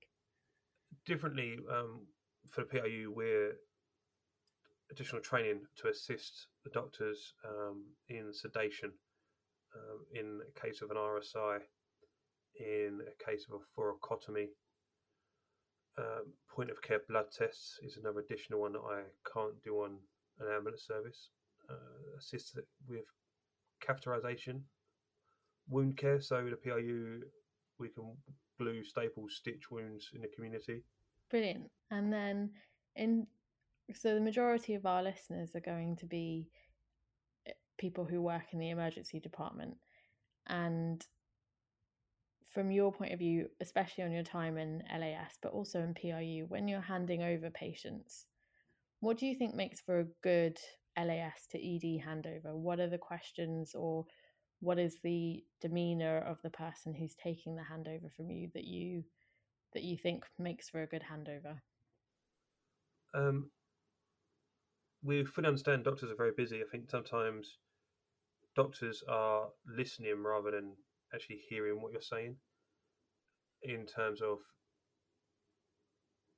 Differently, 1.06 1.58
um, 1.72 2.02
for 2.50 2.62
the 2.62 2.68
PRU, 2.68 3.14
we're 3.16 3.54
additional 4.92 5.22
training 5.22 5.62
to 5.78 5.90
assist 5.90 6.48
the 6.64 6.70
doctors 6.70 7.34
um, 7.46 7.84
in 8.10 8.32
sedation 8.34 8.92
um, 9.78 10.00
in 10.14 10.40
a 10.42 10.60
case 10.60 10.82
of 10.82 10.92
an 10.92 10.98
RSI, 10.98 11.60
in 12.60 13.00
a 13.02 13.24
case 13.24 13.46
of 13.52 13.62
a 13.62 13.80
thoracotomy. 13.80 14.48
Um, 16.00 16.34
point 16.48 16.70
of 16.70 16.82
care 16.82 17.02
blood 17.10 17.26
tests 17.36 17.80
is 17.84 17.98
another 17.98 18.20
additional 18.20 18.62
one 18.62 18.74
that 18.74 18.86
I 18.88 19.02
can't 19.34 19.60
do 19.64 19.78
on 19.78 19.98
an 20.40 20.48
ambulance 20.56 20.86
service. 20.86 21.30
uh, 21.70 22.18
assist 22.18 22.58
with 22.88 23.06
catheterization, 23.86 24.62
wound 25.70 25.98
care. 25.98 26.22
So 26.22 26.50
the 26.50 26.56
PRU, 26.56 27.22
we 27.80 27.90
can 27.90 28.16
glue, 28.60 28.84
staple, 28.84 29.28
stitch 29.30 29.70
wounds 29.72 30.10
in 30.14 30.22
the 30.22 30.28
community. 30.28 30.84
Brilliant. 31.30 31.70
And 31.92 32.12
then 32.12 32.52
in 32.96 33.28
so 33.94 34.14
the 34.14 34.22
majority 34.22 34.74
of 34.76 34.86
our 34.86 35.02
listeners 35.02 35.56
are 35.56 35.62
going 35.62 35.96
to 35.98 36.06
be 36.06 36.48
people 37.78 38.06
who 38.06 38.22
work 38.22 38.54
in 38.54 38.60
the 38.60 38.70
emergency 38.70 39.20
department. 39.20 39.76
And 40.48 41.06
from 42.54 42.72
your 42.72 42.92
point 42.92 43.14
of 43.14 43.20
view 43.20 43.48
especially 43.62 44.04
on 44.04 44.12
your 44.12 44.24
time 44.24 44.58
in 44.58 44.82
LAS 44.90 45.38
but 45.44 45.52
also 45.52 45.80
in 45.82 45.94
PRU 45.94 46.46
when 46.48 46.68
you're 46.68 46.82
handing 46.82 47.22
over 47.22 47.52
patients 47.52 48.26
what 49.00 49.18
do 49.18 49.28
you 49.28 49.36
think 49.36 49.54
makes 49.54 49.80
for 49.80 50.00
a 50.00 50.08
good 50.24 50.58
LAS 50.98 51.48
to 51.52 51.58
ED 51.60 52.02
handover? 52.04 52.56
What 52.56 52.80
are 52.80 52.90
the 52.90 52.98
questions 52.98 53.76
or 53.76 54.06
what 54.60 54.80
is 54.80 54.98
the 55.04 55.44
demeanor 55.62 56.18
of 56.20 56.42
the 56.42 56.50
person 56.50 56.94
who's 56.94 57.16
taking 57.16 57.56
the 57.56 57.62
handover 57.62 58.12
from 58.16 58.32
you 58.32 58.50
that 58.56 58.64
you 58.64 59.04
that 59.74 59.84
you 59.84 59.98
think 59.98 60.24
makes 60.40 60.70
for 60.70 60.82
a 60.82 60.88
good 60.88 61.04
handover? 61.04 61.60
Um, 63.14 63.52
we 65.04 65.24
fully 65.26 65.48
understand 65.48 65.84
doctors 65.84 66.10
are 66.10 66.16
very 66.16 66.32
busy. 66.36 66.62
I 66.62 66.70
think 66.72 66.90
sometimes 66.90 67.58
doctors 68.58 69.04
are 69.08 69.48
listening 69.68 70.24
rather 70.24 70.52
than 70.52 70.74
actually 71.14 71.40
hearing 71.48 71.80
what 71.80 71.92
you're 71.94 72.02
saying 72.02 72.36
in 73.62 73.86
terms 73.86 74.20
of 74.22 74.40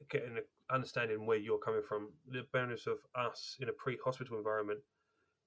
getting 0.09 0.37
an 0.37 0.43
understanding 0.71 1.25
where 1.25 1.37
you're 1.37 1.57
coming 1.57 1.81
from. 1.87 2.09
The 2.29 2.45
bonus 2.53 2.87
of 2.87 2.97
us 3.15 3.55
in 3.61 3.69
a 3.69 3.73
pre 3.73 3.97
hospital 4.03 4.37
environment 4.37 4.81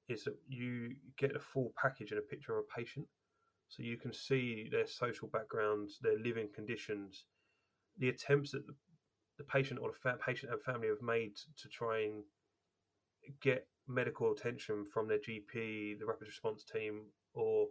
is 0.09 0.25
that 0.25 0.37
you 0.49 0.95
get 1.19 1.37
a 1.37 1.38
full 1.38 1.73
package 1.81 2.11
and 2.11 2.19
a 2.19 2.23
picture 2.23 2.59
of 2.59 2.64
a 2.64 2.81
patient. 2.81 3.07
So 3.69 3.83
you 3.83 3.97
can 3.97 4.12
see 4.12 4.69
their 4.71 4.87
social 4.87 5.29
backgrounds, 5.29 5.99
their 6.02 6.19
living 6.19 6.49
conditions, 6.55 7.25
the 7.99 8.09
attempts 8.09 8.52
that 8.52 8.67
the, 8.67 8.75
the 9.38 9.45
patient 9.45 9.81
or 9.81 9.91
the 10.05 10.12
patient 10.26 10.52
and 10.52 10.62
family 10.62 10.88
have 10.88 11.02
made 11.02 11.37
to 11.57 11.69
try 11.69 12.02
and 12.02 12.23
get 13.41 13.67
medical 13.89 14.33
attention 14.33 14.85
from 14.93 15.09
their 15.09 15.19
GP, 15.19 15.99
the 15.99 16.07
rapid 16.07 16.29
response 16.29 16.65
team, 16.65 17.07
or 17.35 17.67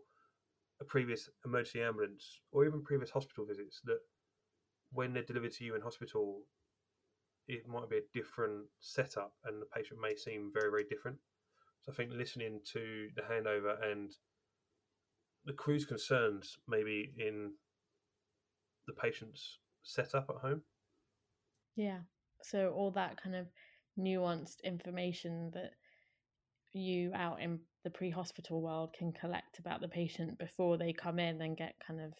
a 0.81 0.85
previous 0.85 1.29
emergency 1.45 1.81
ambulance, 1.81 2.41
or 2.51 2.65
even 2.65 2.83
previous 2.83 3.09
hospital 3.09 3.45
visits, 3.45 3.81
that 3.85 3.99
when 4.91 5.13
they're 5.13 5.23
delivered 5.23 5.53
to 5.53 5.63
you 5.63 5.75
in 5.75 5.81
hospital, 5.81 6.41
it 7.47 7.67
might 7.67 7.89
be 7.89 7.97
a 7.97 8.13
different 8.13 8.65
setup 8.79 9.33
and 9.45 9.61
the 9.61 9.65
patient 9.65 9.99
may 10.01 10.15
seem 10.15 10.51
very, 10.53 10.69
very 10.69 10.83
different. 10.83 11.17
So 11.81 11.91
I 11.91 11.95
think 11.95 12.11
listening 12.13 12.59
to 12.73 13.07
the 13.15 13.21
handover 13.21 13.75
and 13.89 14.11
the 15.45 15.53
crew's 15.53 15.85
concerns 15.85 16.57
maybe 16.67 17.13
in 17.17 17.51
the 18.87 18.93
patient's 18.93 19.59
setup 19.81 20.29
at 20.29 20.35
home. 20.37 20.61
Yeah. 21.75 21.99
So 22.43 22.71
all 22.75 22.91
that 22.91 23.21
kind 23.21 23.35
of 23.35 23.47
nuanced 23.99 24.63
information 24.63 25.51
that 25.53 25.71
you 26.73 27.11
out 27.13 27.41
in 27.41 27.59
the 27.83 27.89
pre-hospital 27.89 28.61
world 28.61 28.93
can 28.97 29.11
collect 29.11 29.59
about 29.59 29.81
the 29.81 29.87
patient 29.87 30.37
before 30.37 30.77
they 30.77 30.93
come 30.93 31.19
in 31.19 31.41
and 31.41 31.57
get 31.57 31.75
kind 31.85 31.99
of 31.99 32.13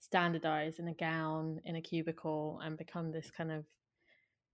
standardized 0.00 0.78
in 0.78 0.88
a 0.88 0.94
gown 0.94 1.60
in 1.64 1.76
a 1.76 1.80
cubicle 1.80 2.60
and 2.62 2.76
become 2.76 3.10
this 3.10 3.30
kind 3.30 3.50
of 3.50 3.64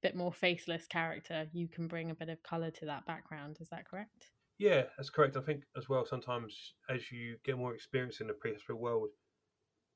bit 0.02 0.16
more 0.16 0.32
faceless 0.32 0.86
character 0.86 1.46
you 1.52 1.68
can 1.68 1.86
bring 1.86 2.10
a 2.10 2.14
bit 2.14 2.28
of 2.28 2.42
color 2.42 2.70
to 2.70 2.86
that 2.86 3.04
background. 3.04 3.56
Is 3.60 3.68
that 3.70 3.86
correct? 3.86 4.30
Yeah 4.58 4.84
that's 4.96 5.10
correct. 5.10 5.36
I 5.36 5.40
think 5.40 5.64
as 5.76 5.88
well 5.88 6.06
sometimes 6.06 6.74
as 6.88 7.10
you 7.10 7.36
get 7.44 7.58
more 7.58 7.74
experience 7.74 8.20
in 8.20 8.28
the 8.28 8.34
pre-hospital 8.34 8.80
world 8.80 9.08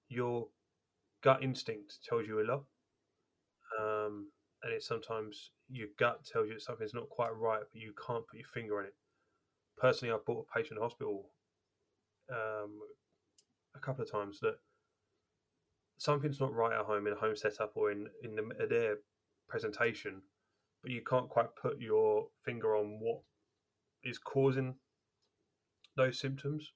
your 0.09 0.49
gut 1.23 1.43
instinct 1.43 1.99
tells 2.09 2.27
you 2.27 2.41
a 2.41 2.47
lot. 2.47 2.65
Um, 3.81 4.31
and 4.63 4.73
it's 4.73 4.87
sometimes 4.87 5.51
your 5.69 5.89
gut 5.99 6.25
tells 6.25 6.49
you 6.49 6.59
something's 6.59 6.95
not 6.95 7.09
quite 7.09 7.35
right, 7.35 7.61
but 7.61 7.81
you 7.81 7.93
can't 8.07 8.27
put 8.27 8.39
your 8.39 8.49
finger 8.49 8.79
on 8.79 8.87
it. 8.87 8.95
Personally, 9.79 10.15
I've 10.15 10.25
brought 10.25 10.47
a 10.51 10.59
patient 10.59 10.79
to 10.79 10.83
hospital 10.83 11.31
um, 12.31 12.81
a 13.75 13.81
couple 13.81 14.03
of 14.03 14.11
times 14.11 14.39
that 14.41 14.55
something's 15.99 16.41
not 16.41 16.55
right 16.55 16.79
at 16.79 16.87
home 16.87 17.07
in 17.07 17.13
a 17.13 17.17
home 17.17 17.37
setup 17.37 17.73
or 17.75 17.91
in 17.91 18.07
in 18.23 18.37
the, 18.37 18.67
their 18.67 18.97
presentation, 19.49 20.23
but 20.83 20.91
you 20.91 21.03
can't 21.03 21.29
quite 21.29 21.55
put 21.61 21.81
your 21.81 22.27
finger 22.45 22.77
on 22.77 22.99
what 23.01 23.21
is 24.03 24.19
causing 24.19 24.75
those 25.97 26.19
symptoms. 26.19 26.73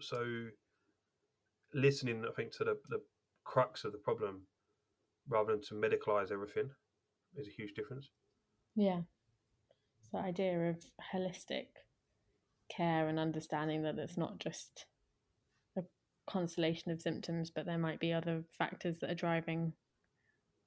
So, 0.00 0.46
listening, 1.74 2.24
I 2.28 2.32
think, 2.32 2.52
to 2.56 2.64
the, 2.64 2.76
the 2.88 3.00
crux 3.44 3.84
of 3.84 3.92
the 3.92 3.98
problem 3.98 4.42
rather 5.28 5.52
than 5.52 5.62
to 5.62 5.74
medicalize 5.74 6.32
everything 6.32 6.70
is 7.36 7.46
a 7.46 7.50
huge 7.50 7.74
difference. 7.74 8.10
Yeah. 8.74 9.00
The 10.12 10.18
idea 10.18 10.70
of 10.70 10.76
holistic 11.14 11.66
care 12.74 13.08
and 13.08 13.18
understanding 13.18 13.82
that 13.82 13.98
it's 13.98 14.16
not 14.16 14.38
just 14.38 14.86
a 15.76 15.82
constellation 16.28 16.90
of 16.90 17.00
symptoms, 17.00 17.50
but 17.54 17.66
there 17.66 17.78
might 17.78 18.00
be 18.00 18.12
other 18.12 18.42
factors 18.58 18.96
that 19.00 19.10
are 19.10 19.14
driving 19.14 19.72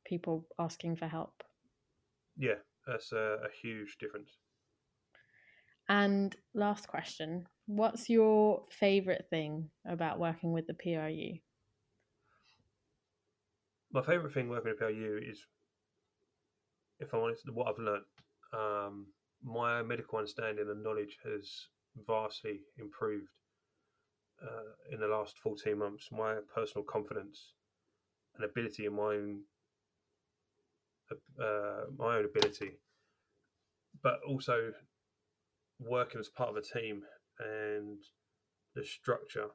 people 0.05 0.45
asking 0.59 0.95
for 0.95 1.07
help. 1.07 1.43
Yeah, 2.37 2.59
that's 2.85 3.11
a, 3.11 3.37
a 3.43 3.49
huge 3.61 3.97
difference. 3.99 4.37
And 5.89 6.35
last 6.53 6.87
question 6.87 7.45
What's 7.65 8.09
your 8.09 8.63
favourite 8.71 9.23
thing 9.29 9.69
about 9.87 10.19
working 10.19 10.51
with 10.51 10.67
the 10.67 10.73
PRU? 10.73 11.39
My 13.93 14.01
favourite 14.01 14.33
thing 14.33 14.49
working 14.49 14.71
with 14.71 14.79
PRU 14.79 15.21
is 15.25 15.45
if 16.99 17.13
I'm 17.13 17.21
honest, 17.21 17.43
what 17.51 17.67
I've 17.67 17.79
learned, 17.79 18.03
um, 18.53 19.07
my 19.43 19.81
medical 19.81 20.17
understanding 20.17 20.67
and 20.69 20.83
knowledge 20.83 21.17
has 21.23 21.67
vastly 22.07 22.61
improved 22.77 23.29
uh, 24.41 24.93
in 24.93 24.99
the 24.99 25.07
last 25.07 25.37
14 25.39 25.77
months. 25.77 26.09
My 26.11 26.35
personal 26.53 26.83
confidence 26.83 27.53
and 28.35 28.45
ability 28.45 28.85
in 28.85 28.93
my 28.93 29.03
own, 29.03 29.41
uh, 31.41 31.85
my 31.97 32.17
own 32.17 32.25
ability, 32.25 32.79
but 34.01 34.19
also 34.27 34.71
working 35.79 36.19
as 36.19 36.29
part 36.29 36.49
of 36.49 36.57
a 36.57 36.61
team 36.61 37.03
and 37.39 37.99
the 38.75 38.83
structure. 38.83 39.47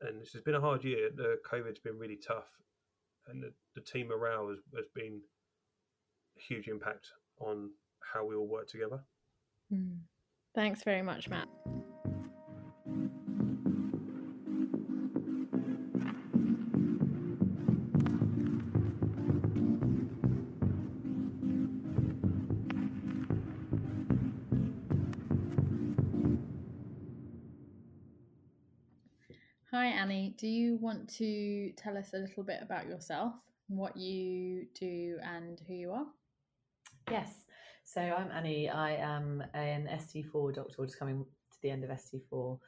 And 0.00 0.20
this 0.20 0.32
has 0.32 0.42
been 0.42 0.54
a 0.54 0.60
hard 0.60 0.84
year. 0.84 1.10
The 1.14 1.38
COVID's 1.50 1.80
been 1.80 1.98
really 1.98 2.18
tough, 2.24 2.46
and 3.26 3.42
the, 3.42 3.52
the 3.74 3.80
team 3.80 4.08
morale 4.08 4.48
has, 4.48 4.58
has 4.76 4.86
been 4.94 5.20
a 6.36 6.40
huge 6.40 6.68
impact 6.68 7.08
on 7.40 7.70
how 8.12 8.24
we 8.24 8.36
all 8.36 8.46
work 8.46 8.68
together. 8.68 9.00
Mm. 9.72 9.98
Thanks 10.54 10.82
very 10.82 11.02
much, 11.02 11.28
Matt. 11.28 11.48
Hi, 29.70 29.86
Annie. 29.88 30.34
Do 30.38 30.48
you 30.48 30.76
want 30.80 31.08
to 31.18 31.70
tell 31.76 31.96
us 31.96 32.14
a 32.14 32.18
little 32.18 32.42
bit 32.42 32.60
about 32.62 32.88
yourself, 32.88 33.34
what 33.68 33.96
you 33.96 34.66
do, 34.74 35.18
and 35.22 35.60
who 35.68 35.74
you 35.74 35.92
are? 35.92 36.06
Yes. 37.10 37.44
So 37.90 38.02
I'm 38.02 38.30
Annie. 38.32 38.68
I 38.68 38.96
am 38.96 39.42
an 39.54 39.88
ST4 39.90 40.54
doctor, 40.54 40.84
just 40.84 40.98
coming 40.98 41.24
to 41.24 41.56
the 41.62 41.70
end 41.70 41.84
of 41.84 41.88
ST4, 41.88 42.58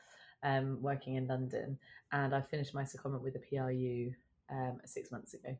um, 0.42 0.78
working 0.80 1.16
in 1.16 1.26
London, 1.26 1.78
and 2.10 2.34
I 2.34 2.40
finished 2.40 2.72
my 2.72 2.84
secondment 2.84 3.20
with 3.20 3.34
the 3.34 3.40
PRU 3.40 4.12
um, 4.50 4.78
six 4.86 5.12
months 5.12 5.34
ago. 5.34 5.54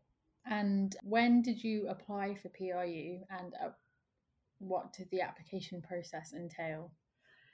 And 0.47 0.97
when 1.03 1.43
did 1.43 1.63
you 1.63 1.89
apply 1.91 2.37
for 2.37 2.49
PRU, 2.49 3.19
and 3.29 3.53
uh, 3.63 3.69
what 4.61 4.95
did 4.95 5.11
the 5.11 5.21
application 5.21 5.83
process 5.83 6.33
entail? 6.33 6.91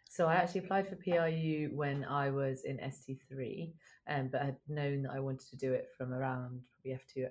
So 0.08 0.26
I 0.26 0.34
actually 0.34 0.60
applied 0.60 0.88
for 0.88 0.94
PRU 0.94 1.70
when 1.74 2.04
I 2.04 2.30
was 2.30 2.62
in 2.62 2.76
ST3, 2.76 3.72
um, 4.08 4.28
but 4.30 4.42
I 4.42 4.44
had 4.44 4.58
known 4.68 5.02
that 5.02 5.12
I 5.12 5.18
wanted 5.18 5.50
to 5.50 5.56
do 5.56 5.72
it 5.72 5.88
from 5.98 6.12
around 6.12 6.60
probably 6.70 7.00
F2, 7.16 7.26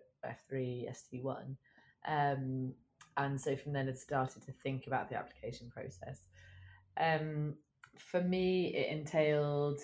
F3, 0.51 0.89
ST1. 0.91 1.55
Um, 2.08 2.74
and 3.17 3.39
so 3.39 3.55
from 3.55 3.74
then 3.74 3.89
I 3.89 3.93
started 3.93 4.43
to 4.45 4.51
think 4.51 4.88
about 4.88 5.10
the 5.10 5.15
application 5.15 5.69
process. 5.69 6.22
Um, 7.00 7.55
for 7.98 8.22
me, 8.22 8.74
it 8.75 8.91
entailed 8.91 9.79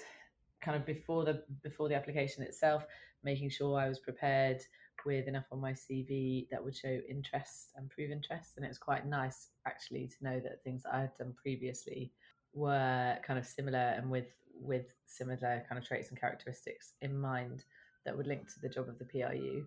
kind 0.62 0.78
of 0.78 0.86
before 0.86 1.26
the 1.26 1.44
before 1.64 1.90
the 1.90 1.96
application 1.96 2.44
itself, 2.44 2.86
making 3.24 3.50
sure 3.50 3.80
I 3.80 3.88
was 3.88 4.00
prepared 4.00 4.62
with 5.06 5.28
enough 5.28 5.46
on 5.52 5.60
my 5.60 5.72
CV 5.72 6.48
that 6.50 6.64
would 6.64 6.76
show 6.76 7.00
interest 7.10 7.72
and 7.76 7.90
prove 7.90 8.12
interest. 8.12 8.54
And 8.56 8.66
it 8.66 8.70
was 8.70 8.78
quite 8.78 9.08
nice 9.08 9.50
actually 9.66 10.08
to 10.08 10.24
know 10.24 10.40
that 10.40 10.64
things 10.64 10.84
that 10.84 10.94
I 10.94 11.02
had 11.02 11.18
done 11.18 11.34
previously 11.42 12.12
were 12.54 13.18
kind 13.26 13.40
of 13.40 13.46
similar 13.46 13.78
and 13.78 14.10
with 14.10 14.28
with 14.54 14.94
similar 15.08 15.64
kind 15.68 15.80
of 15.80 15.88
traits 15.88 16.10
and 16.10 16.20
characteristics 16.20 16.94
in 17.02 17.20
mind 17.20 17.64
that 18.06 18.16
would 18.16 18.28
link 18.28 18.48
to 18.48 18.60
the 18.62 18.70
job 18.70 18.90
of 18.90 19.00
the 19.00 19.06
PRU. 19.06 19.66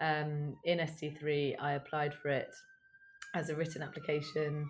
Um, 0.00 0.56
in 0.64 0.78
ST3, 0.78 1.56
I 1.60 1.72
applied 1.72 2.14
for 2.14 2.28
it 2.28 2.54
as 3.34 3.50
a 3.50 3.54
written 3.54 3.82
application. 3.82 4.68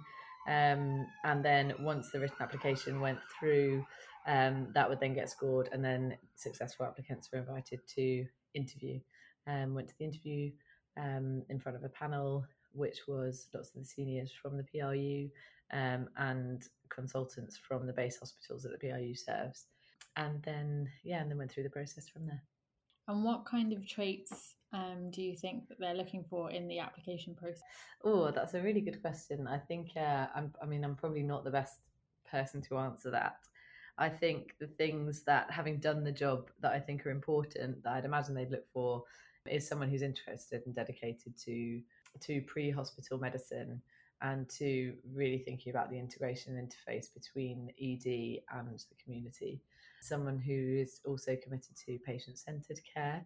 Um, 0.48 1.06
and 1.24 1.44
then 1.44 1.74
once 1.80 2.10
the 2.10 2.20
written 2.20 2.38
application 2.40 3.00
went 3.00 3.18
through, 3.38 3.84
um, 4.26 4.68
that 4.74 4.88
would 4.88 5.00
then 5.00 5.14
get 5.14 5.30
scored, 5.30 5.68
and 5.72 5.84
then 5.84 6.16
successful 6.36 6.86
applicants 6.86 7.28
were 7.32 7.38
invited 7.38 7.80
to 7.96 8.26
interview. 8.54 9.00
Um, 9.46 9.74
went 9.74 9.88
to 9.88 9.94
the 9.98 10.04
interview 10.04 10.50
um, 10.98 11.42
in 11.48 11.58
front 11.58 11.76
of 11.76 11.84
a 11.84 11.88
panel, 11.88 12.44
which 12.72 13.08
was 13.08 13.46
lots 13.54 13.70
of 13.74 13.80
the 13.80 13.86
seniors 13.86 14.30
from 14.30 14.56
the 14.56 14.64
PRU 14.64 15.30
um, 15.72 16.08
and 16.16 16.62
consultants 16.90 17.56
from 17.56 17.86
the 17.86 17.92
base 17.92 18.18
hospitals 18.18 18.62
that 18.62 18.72
the 18.78 18.88
PRU 18.88 19.14
serves. 19.14 19.66
And 20.16 20.42
then, 20.42 20.88
yeah, 21.04 21.20
and 21.20 21.30
then 21.30 21.38
went 21.38 21.50
through 21.52 21.62
the 21.62 21.70
process 21.70 22.08
from 22.08 22.26
there. 22.26 22.42
And 23.06 23.24
what 23.24 23.46
kind 23.46 23.72
of 23.72 23.86
traits 23.86 24.56
um, 24.72 25.10
do 25.10 25.22
you 25.22 25.36
think 25.36 25.68
that 25.68 25.78
they're 25.78 25.94
looking 25.94 26.24
for 26.28 26.50
in 26.50 26.68
the 26.68 26.78
application 26.78 27.34
process? 27.34 27.62
Oh, 28.04 28.30
that's 28.30 28.54
a 28.54 28.60
really 28.60 28.80
good 28.80 29.00
question. 29.00 29.46
I 29.46 29.58
think, 29.58 29.90
uh, 29.96 30.26
I'm, 30.34 30.52
I 30.62 30.66
mean, 30.66 30.84
I'm 30.84 30.96
probably 30.96 31.22
not 31.22 31.44
the 31.44 31.50
best 31.50 31.80
person 32.30 32.60
to 32.62 32.78
answer 32.78 33.10
that. 33.10 33.36
I 33.96 34.08
think 34.08 34.54
the 34.60 34.66
things 34.66 35.22
that, 35.24 35.50
having 35.50 35.78
done 35.78 36.04
the 36.04 36.12
job 36.12 36.50
that 36.60 36.72
I 36.72 36.78
think 36.78 37.04
are 37.04 37.10
important, 37.10 37.82
that 37.82 37.94
I'd 37.94 38.04
imagine 38.04 38.34
they'd 38.34 38.50
look 38.50 38.68
for, 38.72 39.02
is 39.46 39.66
someone 39.66 39.88
who's 39.88 40.02
interested 40.02 40.62
and 40.66 40.74
dedicated 40.74 41.36
to 41.44 41.80
to 42.20 42.40
pre-hospital 42.42 43.18
medicine 43.18 43.80
and 44.22 44.48
to 44.48 44.94
really 45.14 45.38
thinking 45.38 45.70
about 45.70 45.90
the 45.90 45.98
integration 45.98 46.54
interface 46.54 47.06
between 47.14 47.70
ED 47.80 48.40
and 48.58 48.78
the 48.78 49.02
community. 49.02 49.60
Someone 50.00 50.38
who 50.38 50.78
is 50.80 51.00
also 51.06 51.36
committed 51.42 51.76
to 51.86 51.98
patient-centered 52.04 52.80
care. 52.92 53.24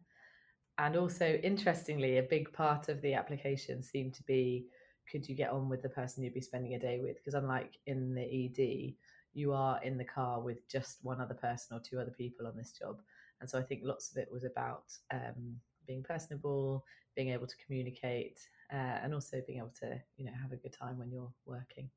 And 0.79 0.97
also, 0.97 1.38
interestingly, 1.43 2.19
a 2.19 2.23
big 2.23 2.52
part 2.52 2.88
of 2.88 3.00
the 3.02 3.14
application 3.14 3.83
seemed 3.83 4.14
to 4.14 4.23
be 4.23 4.67
could 5.11 5.29
you 5.29 5.35
get 5.35 5.50
on 5.50 5.69
with 5.69 5.83
the 5.83 5.88
person 5.88 6.23
you'd 6.23 6.35
be 6.35 6.41
spending 6.41 6.75
a 6.75 6.79
day 6.79 7.00
with? 7.00 7.17
Because 7.17 7.35
unlike 7.35 7.79
in 7.87 8.14
the 8.14 8.23
ED, 8.23 8.95
you 9.35 9.52
are 9.52 9.83
in 9.83 9.99
the 9.99 10.05
car 10.05 10.41
with 10.41 10.67
just 10.69 10.99
one 11.02 11.21
other 11.21 11.35
person 11.35 11.76
or 11.76 11.81
two 11.81 11.99
other 11.99 12.14
people 12.17 12.47
on 12.47 12.57
this 12.57 12.73
job. 12.73 13.00
And 13.41 13.50
so 13.50 13.59
I 13.59 13.62
think 13.62 13.83
lots 13.85 14.11
of 14.11 14.17
it 14.17 14.29
was 14.31 14.45
about 14.45 14.85
um, 15.12 15.57
being 15.87 16.02
personable, 16.02 16.85
being 17.17 17.31
able 17.31 17.47
to 17.47 17.57
communicate, 17.64 18.41
uh, 18.73 19.00
and 19.02 19.12
also 19.12 19.43
being 19.47 19.59
able 19.59 19.75
to, 19.81 20.00
you 20.17 20.25
know, 20.25 20.33
have 20.41 20.52
a 20.52 20.57
good 20.57 20.73
time 20.73 20.99
when 20.99 21.11
you're 21.11 21.33
working. 21.45 21.91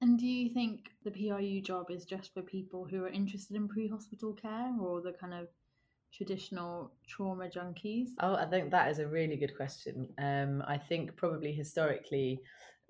And 0.00 0.18
do 0.18 0.26
you 0.26 0.50
think 0.50 0.90
the 1.02 1.10
PRU 1.10 1.60
job 1.60 1.90
is 1.90 2.04
just 2.04 2.32
for 2.32 2.42
people 2.42 2.84
who 2.84 3.04
are 3.04 3.08
interested 3.08 3.56
in 3.56 3.66
pre-hospital 3.66 4.34
care, 4.34 4.72
or 4.80 5.00
the 5.00 5.12
kind 5.12 5.34
of 5.34 5.48
traditional 6.12 6.92
trauma 7.06 7.48
junkies? 7.48 8.08
Oh, 8.20 8.34
I 8.34 8.46
think 8.46 8.70
that 8.70 8.90
is 8.90 8.98
a 8.98 9.06
really 9.06 9.36
good 9.36 9.56
question. 9.56 10.08
Um, 10.18 10.62
I 10.66 10.78
think 10.78 11.16
probably 11.16 11.52
historically, 11.52 12.40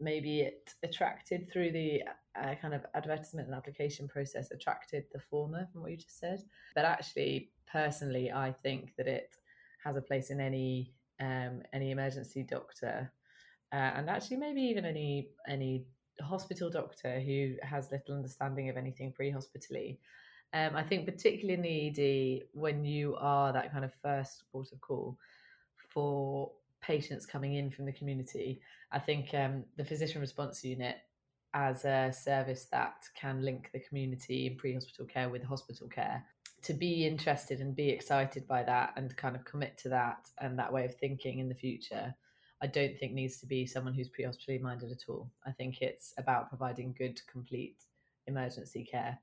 maybe 0.01 0.41
it 0.41 0.75
attracted 0.83 1.51
through 1.53 1.73
the 1.73 2.03
uh, 2.41 2.55
kind 2.61 2.75
of 2.75 2.87
advertisement 2.95 3.49
and 3.49 3.57
application 3.57 4.09
process 4.09 4.51
attracted 4.51 5.05
the 5.13 5.21
former 5.21 5.67
from 5.73 5.83
what 5.83 5.91
you 5.91 5.97
just 5.97 6.19
said. 6.19 6.41
But 6.75 6.85
actually, 6.85 7.51
personally, 7.71 8.31
I 8.31 8.55
think 8.63 8.95
that 8.97 9.07
it 9.07 9.35
has 9.85 9.97
a 9.97 10.03
place 10.03 10.31
in 10.31 10.41
any 10.41 10.95
um, 11.21 11.63
any 11.73 11.91
emergency 11.91 12.45
doctor, 12.45 13.13
uh, 13.73 13.91
and 13.97 14.09
actually 14.09 14.37
maybe 14.37 14.63
even 14.63 14.85
any 14.85 15.31
any 15.49 15.87
hospital 16.21 16.71
doctor 16.71 17.21
who 17.21 17.55
has 17.63 17.91
little 17.91 18.15
understanding 18.15 18.69
of 18.69 18.77
anything 18.77 19.13
pre-hospitally. 19.13 20.01
Um, 20.55 20.77
I 20.77 20.83
think 20.83 21.05
particularly 21.05 21.55
in 21.55 21.63
the 21.63 22.43
ED, 22.43 22.59
when 22.59 22.85
you 22.85 23.17
are 23.17 23.53
that 23.53 23.73
kind 23.73 23.85
of 23.85 23.93
first 24.03 24.45
port 24.51 24.73
of 24.73 24.81
call 24.81 25.19
for 25.91 26.53
patients 26.81 27.27
coming 27.27 27.55
in 27.55 27.71
from 27.71 27.85
the 27.85 27.93
community, 27.93 28.61
I 28.91 28.99
think 28.99 29.35
um, 29.35 29.65
the 29.77 29.85
physician 29.85 30.21
response 30.21 30.65
unit 30.65 30.97
as 31.55 31.85
a 31.85 32.13
service 32.13 32.67
that 32.71 33.09
can 33.15 33.43
link 33.43 33.71
the 33.73 33.81
community 33.81 34.47
in 34.47 34.57
pre-hospital 34.57 35.07
care 35.07 35.29
with 35.29 35.43
hospital 35.43 35.89
care 35.89 36.25
to 36.63 36.75
be 36.75 37.07
interested 37.07 37.61
and 37.61 37.77
be 37.77 37.89
excited 37.89 38.47
by 38.47 38.63
that 38.63 38.93
and 38.97 39.17
kind 39.17 39.37
of 39.37 39.45
commit 39.45 39.79
to 39.79 39.89
that 39.89 40.29
and 40.41 40.59
that 40.59 40.73
way 40.73 40.85
of 40.85 40.95
thinking 40.97 41.39
in 41.39 41.49
the 41.49 41.55
future 41.55 42.15
i 42.63 42.67
don't 42.67 42.99
think 42.99 43.13
needs 43.13 43.39
to 43.39 43.47
be 43.47 43.65
someone 43.65 43.95
who's 43.95 44.09
pre-hospitally 44.09 44.59
minded 44.59 44.91
at 44.91 45.09
all. 45.09 45.31
I 45.47 45.53
think 45.53 45.81
it's 45.81 46.13
about 46.19 46.49
providing 46.49 46.95
good 46.97 47.21
complete 47.31 47.77
emergency 48.27 48.85
care 48.85 49.19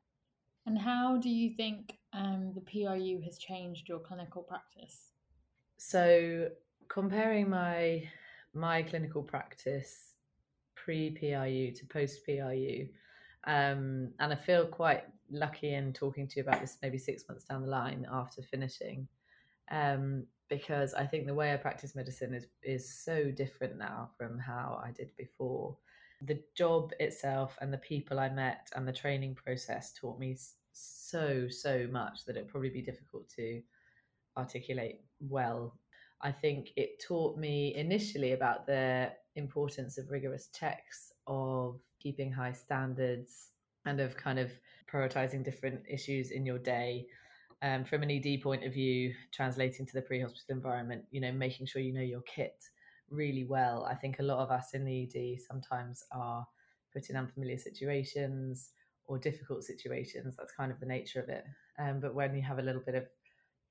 and 0.65 0.78
how 0.78 1.17
do 1.17 1.30
you 1.30 1.51
think 1.51 1.97
um, 2.13 2.51
the 2.56 2.62
PRU 2.62 3.21
has 3.23 3.38
changed 3.38 3.88
your 3.88 3.99
clinical 3.99 4.41
practice? 4.41 5.12
So, 5.78 6.49
comparing 6.88 7.49
my 7.49 8.04
my 8.54 8.82
clinical 8.82 9.21
practice 9.21 10.13
pre 10.75 11.12
PRU 11.12 11.71
to 11.71 11.86
post 11.88 12.25
PRU, 12.25 12.88
um, 13.45 14.12
and 14.19 14.34
I 14.34 14.36
feel 14.36 14.65
quite 14.65 15.04
lucky 15.30 15.73
in 15.73 15.93
talking 15.93 16.28
to 16.28 16.36
you 16.38 16.43
about 16.43 16.62
this 16.62 16.78
maybe 16.82 16.97
six 16.97 17.23
months 17.28 17.45
down 17.45 17.62
the 17.62 17.67
line 17.67 18.08
after 18.12 18.41
finishing, 18.41 19.08
um, 19.69 20.25
because 20.49 20.93
I 20.93 21.06
think 21.06 21.28
the 21.28 21.34
way 21.34 21.54
I 21.54 21.58
practice 21.58 21.95
medicine 21.95 22.34
is 22.34 22.47
is 22.63 22.91
so 22.91 23.30
different 23.30 23.78
now 23.78 24.10
from 24.17 24.39
how 24.39 24.82
I 24.84 24.91
did 24.91 25.12
before. 25.15 25.78
The 26.21 26.41
job 26.56 26.91
itself 26.99 27.58
and 27.62 27.71
the 27.73 27.78
people 27.78 28.19
I 28.19 28.30
met 28.30 28.69
and 28.75 28.88
the 28.88 28.93
training 28.93 29.36
process 29.36 29.93
taught 29.93 30.19
me 30.19 30.38
so 30.71 31.47
so 31.49 31.88
much 31.91 32.25
that 32.25 32.36
it'd 32.36 32.49
probably 32.49 32.69
be 32.69 32.82
difficult 32.82 33.30
to 33.38 33.62
articulate 34.38 35.01
well. 35.19 35.78
I 36.21 36.32
think 36.32 36.69
it 36.75 37.04
taught 37.06 37.38
me 37.38 37.75
initially 37.75 38.32
about 38.34 38.65
the 38.65 39.12
importance 39.36 39.97
of 39.97 40.10
rigorous 40.10 40.49
checks, 40.58 41.12
of 41.28 41.80
keeping 41.99 42.32
high 42.32 42.54
standards, 42.54 43.51
and 43.86 43.99
of 43.99 44.17
kind 44.17 44.39
of 44.39 44.51
prioritizing 44.91 45.43
different 45.43 45.82
issues 45.89 46.32
in 46.32 46.45
your 46.45 46.60
day. 46.60 47.06
Um, 47.62 47.86
from 47.86 48.04
an 48.04 48.12
ED 48.12 48.41
point 48.41 48.63
of 48.63 48.73
view, 48.73 49.13
translating 49.32 49.86
to 49.86 49.93
the 49.93 50.01
pre-hospital 50.01 50.56
environment, 50.56 51.06
you 51.12 51.21
know, 51.21 51.32
making 51.32 51.65
sure 51.65 51.82
you 51.82 51.93
know 51.93 52.01
your 52.01 52.21
kit 52.21 52.63
really 53.10 53.44
well. 53.44 53.86
I 53.89 53.96
think 53.96 54.20
a 54.20 54.24
lot 54.24 54.39
of 54.39 54.52
us 54.52 54.74
in 54.74 54.86
the 54.86 55.04
ED 55.04 55.41
sometimes 55.41 56.04
are 56.12 56.46
put 56.94 57.10
in 57.10 57.15
unfamiliar 57.15 57.58
situations 57.58 58.72
or 59.08 59.18
difficult 59.18 59.63
situations. 59.63 60.36
That's 60.38 60.54
kind 60.54 60.72
of 60.72 60.80
the 60.80 60.86
nature 60.86 61.20
of 61.22 61.30
it. 61.30 61.46
Um, 61.78 62.00
but 62.00 62.15
when 62.15 62.36
you 62.36 62.41
have 62.41 62.60
a 62.60 62.63
little 62.63 62.82
bit 62.82 62.96
of 62.96 63.06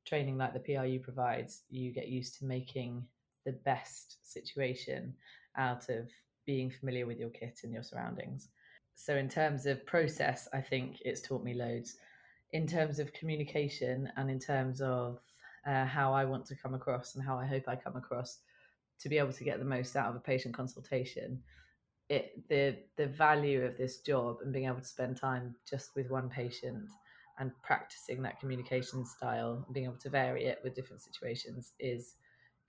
training 0.06 0.36
like 0.36 0.52
the 0.52 0.60
PRU 0.60 1.00
provides, 1.00 1.62
you 1.70 1.92
get 1.92 2.08
used 2.08 2.38
to 2.38 2.44
making 2.44 3.04
the 3.44 3.52
best 3.52 4.18
situation 4.22 5.14
out 5.56 5.88
of 5.88 6.08
being 6.46 6.70
familiar 6.70 7.06
with 7.06 7.18
your 7.18 7.30
kit 7.30 7.60
and 7.64 7.72
your 7.72 7.82
surroundings. 7.82 8.48
So, 8.94 9.16
in 9.16 9.28
terms 9.28 9.66
of 9.66 9.84
process, 9.86 10.48
I 10.52 10.60
think 10.60 10.98
it's 11.04 11.20
taught 11.20 11.42
me 11.42 11.54
loads. 11.54 11.96
In 12.52 12.66
terms 12.66 12.98
of 12.98 13.12
communication 13.12 14.08
and 14.16 14.30
in 14.30 14.38
terms 14.38 14.80
of 14.80 15.18
uh, 15.66 15.84
how 15.84 16.12
I 16.12 16.24
want 16.24 16.46
to 16.46 16.54
come 16.54 16.74
across 16.74 17.14
and 17.14 17.24
how 17.24 17.38
I 17.38 17.46
hope 17.46 17.64
I 17.66 17.74
come 17.74 17.96
across 17.96 18.38
to 19.00 19.08
be 19.08 19.18
able 19.18 19.32
to 19.32 19.44
get 19.44 19.58
the 19.58 19.64
most 19.64 19.96
out 19.96 20.10
of 20.10 20.16
a 20.16 20.20
patient 20.20 20.54
consultation, 20.54 21.42
it 22.08 22.46
the 22.48 22.76
the 22.96 23.06
value 23.06 23.62
of 23.64 23.76
this 23.76 24.00
job 24.00 24.38
and 24.42 24.52
being 24.52 24.66
able 24.66 24.80
to 24.80 24.86
spend 24.86 25.16
time 25.16 25.54
just 25.68 25.94
with 25.96 26.10
one 26.10 26.28
patient 26.28 26.88
and 27.38 27.50
practicing 27.62 28.22
that 28.22 28.38
communication 28.38 29.04
style 29.04 29.62
and 29.64 29.74
being 29.74 29.86
able 29.86 29.96
to 29.96 30.10
vary 30.10 30.44
it 30.44 30.60
with 30.62 30.74
different 30.74 31.02
situations 31.02 31.72
is 31.80 32.16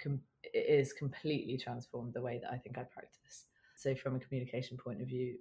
com- 0.02 0.22
is 0.54 0.94
completely 0.94 1.58
transformed 1.58 2.14
the 2.14 2.22
way 2.22 2.40
that 2.42 2.52
I 2.52 2.58
think 2.58 2.78
I 2.78 2.84
practice. 2.84 3.46
So 3.76 3.94
from 3.94 4.16
a 4.16 4.20
communication 4.20 4.78
point 4.78 5.02
of 5.02 5.08
view, 5.08 5.36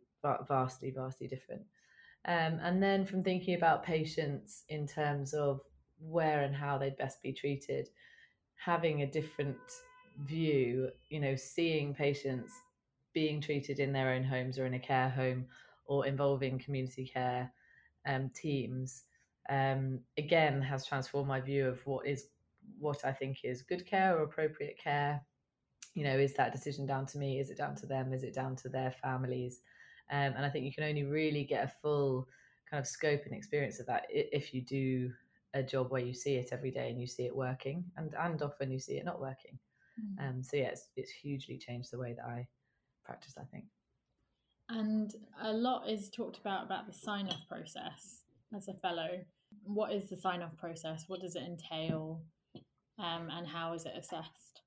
vastly, 0.49 0.90
vastly 0.90 1.29
different. 1.29 1.62
Um, 2.27 2.59
and 2.62 2.83
then 2.83 3.05
from 3.05 3.23
thinking 3.23 3.55
about 3.55 3.85
patients 3.85 4.64
in 4.68 4.87
terms 4.87 5.35
of 5.35 5.61
where 6.01 6.42
and 6.42 6.55
how 6.55 6.79
they'd 6.79 6.97
best 6.97 7.23
be 7.23 7.33
treated, 7.33 7.88
having 8.57 9.03
a 9.03 9.07
different 9.07 9.57
view, 10.22 10.90
you 11.09 11.20
know, 11.20 11.37
seeing 11.37 11.94
patients 11.94 12.53
being 13.12 13.40
treated 13.40 13.79
in 13.79 13.92
their 13.92 14.11
own 14.11 14.24
homes 14.24 14.59
or 14.59 14.66
in 14.66 14.74
a 14.74 14.79
care 14.79 15.09
home 15.09 15.46
or 15.87 16.07
involving 16.07 16.59
community 16.59 17.07
care 17.07 17.53
um, 18.07 18.31
teams, 18.35 19.05
um, 19.50 20.00
again 20.18 20.61
has 20.62 20.87
transformed 20.87 21.29
my 21.29 21.40
view 21.40 21.66
of 21.68 21.85
what 21.87 22.07
is 22.07 22.29
what 22.79 23.05
I 23.05 23.12
think 23.12 23.38
is 23.44 23.62
good 23.62 23.87
care 23.87 24.16
or 24.18 24.22
appropriate 24.22 24.79
care. 24.79 25.20
You 25.94 26.05
know, 26.05 26.18
is 26.18 26.35
that 26.35 26.53
decision 26.53 26.87
down 26.87 27.07
to 27.07 27.18
me? 27.18 27.38
Is 27.38 27.50
it 27.50 27.59
down 27.59 27.77
to 27.77 27.87
them? 27.87 28.12
Is 28.12 28.24
it 28.24 28.35
down 28.35 28.57
to 28.57 28.68
their 28.68 28.90
families? 28.90 29.61
Um, 30.11 30.35
and 30.37 30.44
I 30.44 30.50
think 30.50 30.64
you 30.64 30.72
can 30.72 30.85
only 30.85 31.05
really 31.05 31.44
get 31.44 31.64
a 31.64 31.72
full 31.83 32.27
kind 32.68 32.81
of 32.81 32.87
scope 32.87 33.22
and 33.27 33.35
experience 33.35 33.79
of 33.81 33.87
that 33.87 34.07
if 34.09 34.53
you 34.53 34.62
do 34.62 35.12
a 35.55 35.62
job 35.62 35.90
where 35.90 36.00
you 36.00 36.12
see 36.12 36.35
it 36.35 36.48
every 36.53 36.70
day 36.70 36.90
and 36.90 37.00
you 37.00 37.07
see 37.07 37.24
it 37.27 37.37
working, 37.37 37.85
and 37.96 38.14
and 38.18 38.42
often 38.42 38.72
you 38.72 38.81
see 38.81 38.94
it 38.94 39.05
not 39.05 39.20
working. 39.20 39.59
Mm. 40.01 40.29
Um, 40.29 40.43
so 40.43 40.57
yeah, 40.57 40.69
it's, 40.69 40.89
it's 40.97 41.11
hugely 41.11 41.59
changed 41.59 41.91
the 41.93 41.99
way 41.99 42.15
that 42.15 42.25
I 42.25 42.47
practice. 43.05 43.35
I 43.39 43.45
think. 43.45 43.65
And 44.69 45.15
a 45.43 45.53
lot 45.53 45.89
is 45.89 46.11
talked 46.11 46.39
about 46.39 46.65
about 46.65 46.87
the 46.87 46.93
sign 46.93 47.29
off 47.29 47.47
process 47.49 48.23
as 48.57 48.69
a 48.69 48.75
fellow. 48.75 49.21
What 49.63 49.93
is 49.93 50.09
the 50.09 50.17
sign 50.17 50.43
off 50.43 50.57
process? 50.57 51.05
What 51.07 51.21
does 51.21 51.37
it 51.37 51.43
entail? 51.43 52.23
Um, 52.99 53.29
and 53.31 53.47
how 53.47 53.75
is 53.75 53.87
it 53.87 53.93
assessed? 53.97 54.63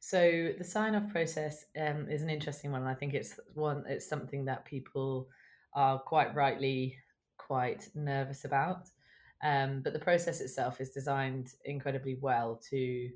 So 0.00 0.52
the 0.58 0.64
sign 0.64 0.96
off 0.96 1.08
process 1.10 1.66
um, 1.80 2.08
is 2.08 2.22
an 2.22 2.30
interesting 2.30 2.72
one. 2.72 2.82
I 2.82 2.94
think 2.94 3.14
it's 3.14 3.38
one. 3.54 3.84
It's 3.86 4.08
something 4.08 4.44
that 4.46 4.64
people 4.64 5.28
are 5.74 5.98
quite 5.98 6.34
rightly 6.34 6.96
quite 7.38 7.88
nervous 7.94 8.44
about. 8.44 8.88
Um, 9.44 9.80
but 9.82 9.92
the 9.92 9.98
process 9.98 10.40
itself 10.40 10.80
is 10.80 10.90
designed 10.90 11.52
incredibly 11.64 12.16
well 12.20 12.60
to 12.70 13.10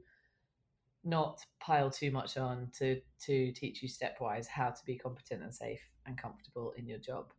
not 1.06 1.40
pile 1.60 1.90
too 1.90 2.10
much 2.10 2.36
on 2.36 2.68
to 2.78 3.00
to 3.24 3.52
teach 3.52 3.82
you 3.82 3.88
stepwise 3.88 4.46
how 4.46 4.70
to 4.70 4.84
be 4.84 4.96
competent 4.96 5.42
and 5.42 5.54
safe 5.54 5.80
and 6.04 6.18
comfortable 6.18 6.74
in 6.76 6.86
your 6.86 6.98
job. 6.98 7.32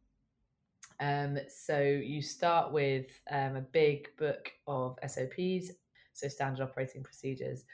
Um, 0.99 1.37
so 1.49 1.79
you 1.79 2.21
start 2.21 2.71
with 2.71 3.19
um, 3.29 3.57
a 3.57 3.61
big 3.61 4.07
book 4.17 4.51
of 4.65 4.97
SOPs, 5.05 5.71
so 6.13 6.27
standard 6.27 6.63
operating 6.63 7.03
procedures, 7.03 7.65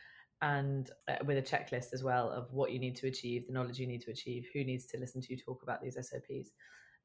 and 0.41 0.89
uh, 1.07 1.17
with 1.25 1.37
a 1.37 1.41
checklist 1.41 1.93
as 1.93 2.03
well 2.03 2.29
of 2.29 2.51
what 2.51 2.71
you 2.71 2.79
need 2.79 2.97
to 2.97 3.07
achieve, 3.07 3.47
the 3.47 3.53
knowledge 3.53 3.79
you 3.79 3.87
need 3.87 4.01
to 4.01 4.11
achieve, 4.11 4.47
who 4.53 4.63
needs 4.63 4.85
to 4.87 4.97
listen 4.97 5.21
to 5.21 5.33
you 5.33 5.39
talk 5.39 5.63
about 5.63 5.81
these 5.81 5.95
SOPs, 5.95 6.51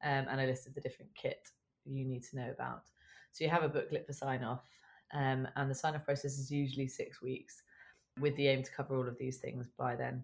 um, 0.03 0.25
and 0.29 0.41
a 0.41 0.45
list 0.45 0.67
of 0.67 0.73
the 0.73 0.81
different 0.81 1.11
kit 1.15 1.47
you 1.85 2.05
need 2.05 2.23
to 2.23 2.35
know 2.35 2.51
about. 2.51 2.83
So 3.31 3.43
you 3.43 3.49
have 3.49 3.63
a 3.63 3.69
booklet 3.69 4.05
for 4.05 4.13
sign 4.13 4.43
off, 4.43 4.67
um, 5.13 5.47
and 5.55 5.69
the 5.69 5.75
sign 5.75 5.95
off 5.95 6.03
process 6.03 6.37
is 6.37 6.51
usually 6.51 6.87
six 6.87 7.21
weeks 7.21 7.61
with 8.19 8.35
the 8.35 8.47
aim 8.47 8.63
to 8.63 8.71
cover 8.71 8.95
all 8.95 9.07
of 9.07 9.17
these 9.17 9.37
things 9.37 9.67
by 9.77 9.95
then. 9.95 10.23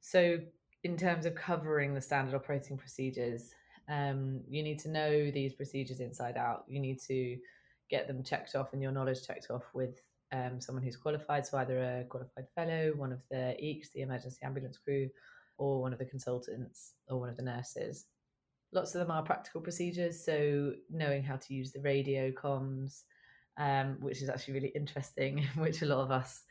So, 0.00 0.38
in 0.82 0.96
terms 0.96 1.26
of 1.26 1.34
covering 1.34 1.94
the 1.94 2.00
standard 2.00 2.34
operating 2.34 2.78
procedures, 2.78 3.54
um, 3.88 4.40
you 4.48 4.62
need 4.62 4.78
to 4.80 4.88
know 4.88 5.30
these 5.30 5.52
procedures 5.52 6.00
inside 6.00 6.36
out. 6.36 6.64
You 6.68 6.80
need 6.80 7.00
to 7.08 7.36
get 7.90 8.06
them 8.06 8.22
checked 8.22 8.54
off 8.54 8.72
and 8.72 8.80
your 8.80 8.92
knowledge 8.92 9.26
checked 9.26 9.50
off 9.50 9.64
with 9.74 10.00
um, 10.32 10.60
someone 10.60 10.84
who's 10.84 10.96
qualified, 10.96 11.46
so 11.46 11.58
either 11.58 11.78
a 11.78 12.04
qualified 12.04 12.46
fellow, 12.54 12.92
one 12.96 13.12
of 13.12 13.20
the 13.30 13.56
EECs, 13.60 13.92
the 13.92 14.02
emergency 14.02 14.38
ambulance 14.42 14.78
crew, 14.78 15.10
or 15.58 15.80
one 15.80 15.92
of 15.92 15.98
the 15.98 16.04
consultants, 16.04 16.94
or 17.08 17.18
one 17.18 17.28
of 17.28 17.36
the 17.36 17.42
nurses. 17.42 18.06
Lots 18.72 18.94
of 18.94 19.00
them 19.00 19.10
are 19.10 19.22
practical 19.22 19.60
procedures, 19.60 20.24
so 20.24 20.72
knowing 20.88 21.24
how 21.24 21.36
to 21.36 21.54
use 21.54 21.72
the 21.72 21.80
radio 21.80 22.30
comms, 22.30 23.02
um, 23.58 23.96
which 24.00 24.22
is 24.22 24.28
actually 24.28 24.54
really 24.54 24.72
interesting, 24.74 25.44
which 25.56 25.82
a 25.82 25.86
lot 25.86 25.98
of 25.98 26.12
us 26.12 26.42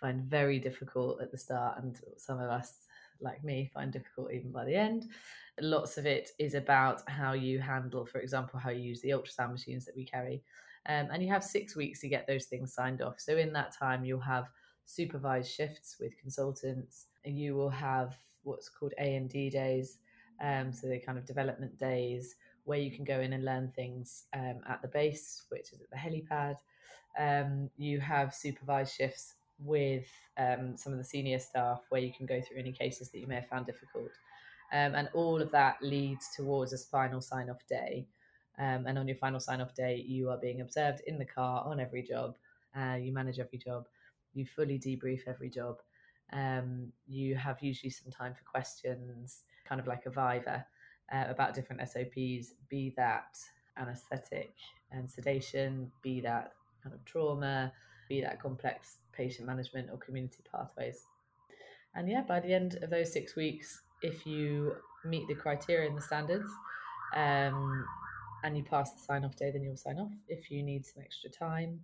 find 0.00 0.22
very 0.22 0.58
difficult 0.58 1.20
at 1.20 1.30
the 1.30 1.38
start, 1.38 1.82
and 1.82 1.98
some 2.16 2.40
of 2.40 2.50
us, 2.50 2.80
like 3.20 3.42
me, 3.42 3.70
find 3.72 3.92
difficult 3.92 4.32
even 4.32 4.52
by 4.52 4.64
the 4.64 4.74
end. 4.74 5.08
Lots 5.60 5.96
of 5.98 6.06
it 6.06 6.30
is 6.38 6.54
about 6.54 7.02
how 7.08 7.32
you 7.32 7.60
handle, 7.60 8.04
for 8.04 8.20
example, 8.20 8.58
how 8.58 8.70
you 8.70 8.82
use 8.82 9.00
the 9.00 9.10
ultrasound 9.10 9.52
machines 9.52 9.84
that 9.86 9.96
we 9.96 10.04
carry. 10.04 10.42
Um, 10.88 11.08
and 11.12 11.22
you 11.22 11.28
have 11.30 11.42
six 11.42 11.74
weeks 11.74 12.00
to 12.00 12.08
get 12.08 12.26
those 12.26 12.44
things 12.44 12.72
signed 12.72 13.02
off. 13.02 13.18
So 13.18 13.36
in 13.36 13.52
that 13.54 13.76
time, 13.76 14.04
you'll 14.04 14.20
have 14.20 14.48
supervised 14.84 15.50
shifts 15.50 15.96
with 15.98 16.18
consultants, 16.18 17.06
and 17.24 17.38
you 17.38 17.56
will 17.56 17.70
have 17.70 18.16
what's 18.44 18.68
called 18.68 18.94
A 18.98 19.16
and 19.16 19.28
D 19.28 19.50
days. 19.50 19.98
Um, 20.40 20.72
so 20.72 20.86
the 20.86 21.00
kind 21.00 21.18
of 21.18 21.24
development 21.24 21.78
days 21.78 22.36
where 22.64 22.78
you 22.78 22.90
can 22.90 23.04
go 23.04 23.20
in 23.20 23.32
and 23.32 23.44
learn 23.44 23.72
things 23.74 24.24
um, 24.34 24.60
at 24.68 24.82
the 24.82 24.88
base, 24.88 25.44
which 25.48 25.72
is 25.72 25.80
at 25.80 25.90
the 25.90 25.96
helipad. 25.96 26.56
Um, 27.18 27.70
you 27.76 27.98
have 28.00 28.34
supervised 28.34 28.94
shifts 28.94 29.34
with 29.58 30.06
um, 30.38 30.76
some 30.76 30.92
of 30.92 30.98
the 30.98 31.04
senior 31.04 31.38
staff 31.38 31.82
where 31.88 32.00
you 32.00 32.12
can 32.12 32.26
go 32.26 32.40
through 32.40 32.58
any 32.58 32.72
cases 32.72 33.10
that 33.10 33.18
you 33.18 33.26
may 33.26 33.36
have 33.36 33.48
found 33.48 33.66
difficult. 33.66 34.10
Um, 34.72 34.94
and 34.94 35.08
all 35.14 35.40
of 35.40 35.50
that 35.52 35.76
leads 35.80 36.28
towards 36.34 36.72
a 36.72 36.78
final 36.78 37.20
sign 37.20 37.50
off 37.50 37.66
day. 37.68 38.06
Um, 38.58 38.86
and 38.86 38.98
on 38.98 39.06
your 39.06 39.16
final 39.16 39.40
sign 39.40 39.60
off 39.60 39.74
day, 39.74 40.04
you 40.06 40.30
are 40.30 40.38
being 40.38 40.60
observed 40.60 41.02
in 41.06 41.18
the 41.18 41.24
car 41.24 41.64
on 41.64 41.78
every 41.78 42.02
job. 42.02 42.36
Uh, 42.76 42.94
you 42.94 43.12
manage 43.12 43.38
every 43.38 43.58
job. 43.58 43.86
You 44.34 44.44
fully 44.44 44.78
debrief 44.78 45.20
every 45.26 45.50
job. 45.50 45.76
Um, 46.32 46.92
you 47.06 47.36
have 47.36 47.62
usually 47.62 47.90
some 47.90 48.10
time 48.10 48.34
for 48.34 48.44
questions, 48.44 49.42
kind 49.64 49.80
of 49.80 49.86
like 49.86 50.06
a 50.06 50.10
viva 50.10 50.66
uh, 51.12 51.24
about 51.28 51.54
different 51.54 51.88
SOPs, 51.88 52.54
be 52.68 52.92
that 52.96 53.38
anesthetic 53.78 54.54
and 54.90 55.10
sedation, 55.10 55.90
be 56.02 56.20
that 56.20 56.52
kind 56.82 56.94
of 56.94 57.04
trauma, 57.04 57.72
be 58.08 58.20
that 58.22 58.40
complex 58.40 58.98
patient 59.12 59.46
management 59.46 59.88
or 59.90 59.98
community 59.98 60.42
pathways. 60.52 61.04
And 61.94 62.08
yeah, 62.08 62.22
by 62.22 62.40
the 62.40 62.52
end 62.52 62.78
of 62.82 62.90
those 62.90 63.12
six 63.12 63.36
weeks, 63.36 63.82
if 64.02 64.26
you 64.26 64.74
meet 65.04 65.26
the 65.28 65.34
criteria 65.34 65.88
and 65.88 65.96
the 65.96 66.02
standards, 66.02 66.50
um, 67.14 67.84
and 68.44 68.56
you 68.56 68.62
pass 68.62 68.92
the 68.92 69.00
sign 69.00 69.24
off 69.24 69.36
day, 69.36 69.50
then 69.50 69.62
you'll 69.62 69.76
sign 69.76 69.98
off. 69.98 70.12
If 70.28 70.50
you 70.50 70.62
need 70.62 70.84
some 70.84 71.02
extra 71.02 71.30
time, 71.30 71.80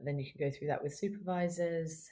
then 0.00 0.18
you 0.18 0.26
can 0.30 0.38
go 0.38 0.50
through 0.50 0.68
that 0.68 0.82
with 0.82 0.94
supervisors. 0.94 2.08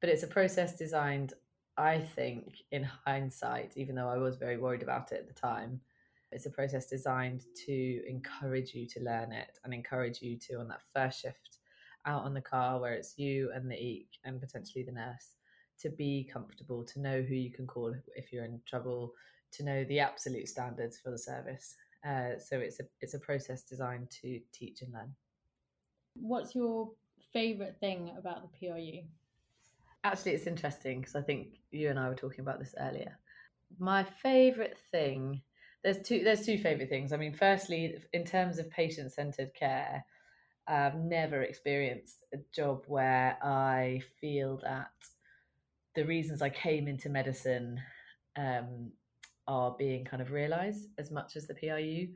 But 0.00 0.08
it's 0.08 0.22
a 0.22 0.28
process 0.28 0.76
designed, 0.76 1.34
I 1.76 1.98
think, 1.98 2.62
in 2.70 2.84
hindsight, 2.84 3.72
even 3.76 3.94
though 3.94 4.08
I 4.08 4.16
was 4.16 4.36
very 4.36 4.56
worried 4.56 4.82
about 4.82 5.12
it 5.12 5.18
at 5.18 5.28
the 5.28 5.34
time, 5.34 5.80
it's 6.32 6.46
a 6.46 6.50
process 6.50 6.86
designed 6.86 7.44
to 7.66 8.08
encourage 8.08 8.74
you 8.74 8.86
to 8.86 9.00
learn 9.00 9.32
it 9.32 9.58
and 9.64 9.74
encourage 9.74 10.22
you 10.22 10.38
to, 10.38 10.60
on 10.60 10.68
that 10.68 10.80
first 10.94 11.20
shift, 11.20 11.58
out 12.06 12.24
on 12.24 12.34
the 12.34 12.40
car 12.40 12.80
where 12.80 12.94
it's 12.94 13.18
you 13.18 13.50
and 13.54 13.70
the 13.70 13.74
EEC 13.74 14.06
and 14.24 14.40
potentially 14.40 14.84
the 14.84 14.92
nurse 14.92 15.36
to 15.80 15.90
be 15.90 16.28
comfortable, 16.32 16.84
to 16.84 17.00
know 17.00 17.22
who 17.22 17.34
you 17.34 17.50
can 17.50 17.66
call 17.66 17.94
if 18.14 18.32
you're 18.32 18.44
in 18.44 18.60
trouble, 18.66 19.12
to 19.52 19.64
know 19.64 19.84
the 19.84 20.00
absolute 20.00 20.48
standards 20.48 20.98
for 20.98 21.10
the 21.10 21.18
service. 21.18 21.74
Uh, 22.06 22.38
so 22.38 22.58
it's 22.58 22.80
a 22.80 22.84
it's 23.00 23.14
a 23.14 23.18
process 23.18 23.62
designed 23.62 24.10
to 24.10 24.40
teach 24.52 24.82
and 24.82 24.92
learn. 24.92 25.14
What's 26.14 26.54
your 26.54 26.90
favourite 27.32 27.76
thing 27.78 28.12
about 28.18 28.42
the 28.42 28.68
PRU? 28.68 29.02
Actually, 30.02 30.32
it's 30.32 30.46
interesting 30.46 31.00
because 31.00 31.14
I 31.14 31.22
think 31.22 31.58
you 31.70 31.90
and 31.90 31.98
I 31.98 32.08
were 32.08 32.14
talking 32.14 32.40
about 32.40 32.58
this 32.58 32.74
earlier. 32.78 33.18
My 33.78 34.02
favourite 34.02 34.78
thing 34.90 35.42
there's 35.82 35.98
two 36.02 36.22
there's 36.22 36.44
two 36.44 36.58
favourite 36.58 36.88
things. 36.88 37.12
I 37.12 37.16
mean, 37.16 37.32
firstly, 37.32 37.96
in 38.12 38.24
terms 38.24 38.58
of 38.58 38.70
patient 38.70 39.12
centred 39.12 39.54
care, 39.54 40.04
I've 40.70 40.94
never 40.94 41.42
experienced 41.42 42.22
a 42.32 42.38
job 42.54 42.84
where 42.86 43.36
I 43.42 44.02
feel 44.20 44.60
that 44.62 44.92
the 45.96 46.04
reasons 46.04 46.42
I 46.42 46.50
came 46.50 46.86
into 46.86 47.08
medicine 47.08 47.80
um, 48.36 48.92
are 49.48 49.74
being 49.76 50.04
kind 50.04 50.22
of 50.22 50.30
realised 50.30 50.90
as 50.96 51.10
much 51.10 51.34
as 51.34 51.48
the 51.48 51.54
PRU. 51.54 52.08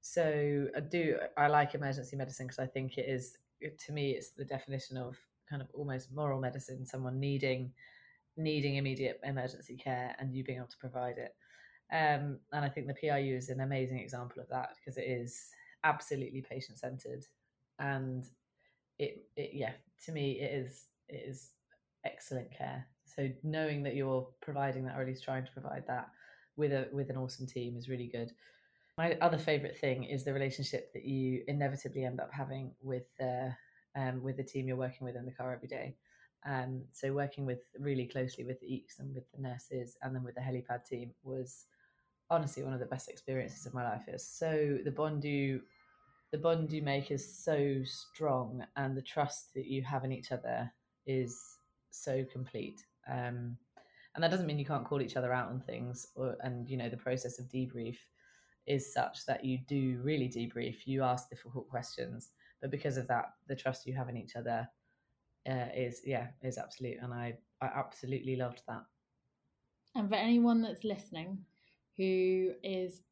So 0.00 0.68
I 0.74 0.80
do 0.80 1.18
I 1.36 1.48
like 1.48 1.74
emergency 1.74 2.16
medicine 2.16 2.46
because 2.46 2.58
I 2.58 2.66
think 2.66 2.96
it 2.96 3.06
is 3.06 3.36
to 3.60 3.92
me 3.92 4.12
it's 4.12 4.30
the 4.30 4.44
definition 4.44 4.96
of 4.96 5.18
kind 5.50 5.60
of 5.60 5.68
almost 5.74 6.10
moral 6.10 6.40
medicine. 6.40 6.86
Someone 6.86 7.20
needing 7.20 7.72
needing 8.38 8.76
immediate 8.76 9.20
emergency 9.22 9.76
care 9.76 10.16
and 10.18 10.32
you 10.32 10.44
being 10.44 10.58
able 10.58 10.68
to 10.68 10.78
provide 10.78 11.18
it. 11.18 11.34
Um, 11.92 12.38
and 12.52 12.64
I 12.64 12.70
think 12.70 12.86
the 12.86 12.94
PRU 12.94 13.36
is 13.36 13.50
an 13.50 13.60
amazing 13.60 13.98
example 13.98 14.40
of 14.40 14.48
that 14.48 14.70
because 14.76 14.96
it 14.96 15.06
is 15.06 15.50
absolutely 15.84 16.40
patient 16.40 16.78
centered 16.78 17.26
and 17.78 18.24
it, 18.98 19.24
it 19.36 19.50
yeah 19.52 19.72
to 20.04 20.12
me 20.12 20.40
it 20.40 20.52
is 20.52 20.86
it 21.08 21.24
is 21.28 21.50
excellent 22.04 22.50
care. 22.56 22.86
So 23.04 23.28
knowing 23.42 23.82
that 23.84 23.96
you're 23.96 24.28
providing 24.40 24.84
that 24.84 24.96
or 24.96 25.02
at 25.02 25.06
least 25.06 25.24
trying 25.24 25.44
to 25.44 25.52
provide 25.52 25.84
that 25.86 26.08
with 26.56 26.72
a 26.72 26.88
with 26.92 27.10
an 27.10 27.16
awesome 27.16 27.46
team 27.46 27.76
is 27.76 27.88
really 27.88 28.08
good. 28.08 28.32
My 28.96 29.16
other 29.20 29.38
favorite 29.38 29.78
thing 29.78 30.04
is 30.04 30.24
the 30.24 30.32
relationship 30.32 30.92
that 30.92 31.04
you 31.04 31.42
inevitably 31.46 32.04
end 32.04 32.20
up 32.20 32.30
having 32.32 32.72
with 32.82 33.06
the 33.18 33.54
um, 33.96 34.22
with 34.22 34.36
the 34.36 34.44
team 34.44 34.68
you're 34.68 34.76
working 34.76 35.06
with 35.06 35.16
in 35.16 35.24
the 35.24 35.32
car 35.32 35.52
every 35.52 35.68
day. 35.68 35.96
Um, 36.46 36.84
so 36.92 37.12
working 37.12 37.46
with 37.46 37.60
really 37.78 38.06
closely 38.06 38.44
with 38.44 38.60
the 38.60 38.66
EECs 38.66 39.00
and 39.00 39.14
with 39.14 39.24
the 39.32 39.40
nurses 39.40 39.96
and 40.02 40.14
then 40.14 40.22
with 40.22 40.36
the 40.36 40.40
helipad 40.40 40.84
team 40.84 41.10
was 41.24 41.66
honestly 42.30 42.62
one 42.62 42.74
of 42.74 42.80
the 42.80 42.86
best 42.86 43.08
experiences 43.08 43.66
of 43.66 43.74
my 43.74 43.82
life. 43.82 44.02
It's 44.06 44.26
so 44.26 44.78
the 44.84 44.90
bond 44.90 45.24
you 45.24 45.62
the 46.32 46.38
bond 46.38 46.72
you 46.72 46.82
make 46.82 47.10
is 47.10 47.38
so 47.44 47.80
strong 47.84 48.64
and 48.76 48.96
the 48.96 49.02
trust 49.02 49.54
that 49.54 49.66
you 49.66 49.82
have 49.82 50.04
in 50.04 50.12
each 50.12 50.32
other 50.32 50.70
is 51.06 51.40
so 51.90 52.24
complete. 52.30 52.84
Um, 53.10 53.56
and 54.14 54.22
that 54.22 54.30
doesn't 54.30 54.46
mean 54.46 54.58
you 54.58 54.64
can't 54.64 54.84
call 54.84 55.00
each 55.00 55.16
other 55.16 55.32
out 55.32 55.48
on 55.48 55.60
things 55.60 56.08
or, 56.16 56.36
and 56.42 56.68
you 56.68 56.76
know 56.76 56.88
the 56.88 56.96
process 56.96 57.38
of 57.38 57.46
debrief 57.46 57.96
is 58.66 58.92
such 58.92 59.24
that 59.26 59.44
you 59.44 59.58
do 59.68 60.00
really 60.02 60.28
debrief 60.28 60.78
you 60.86 61.02
ask 61.02 61.30
difficult 61.30 61.68
questions 61.68 62.30
but 62.60 62.70
because 62.70 62.96
of 62.96 63.06
that 63.06 63.26
the 63.46 63.54
trust 63.54 63.86
you 63.86 63.94
have 63.94 64.08
in 64.08 64.16
each 64.16 64.34
other 64.34 64.68
uh, 65.48 65.66
is 65.74 66.00
yeah 66.04 66.26
is 66.42 66.58
absolute 66.58 66.96
and 67.00 67.14
i 67.14 67.32
i 67.62 67.66
absolutely 67.66 68.36
loved 68.36 68.62
that. 68.68 68.82
And 69.94 70.08
for 70.08 70.16
anyone 70.16 70.62
that's 70.62 70.84
listening 70.84 71.38
who 71.96 72.52
is 72.62 73.02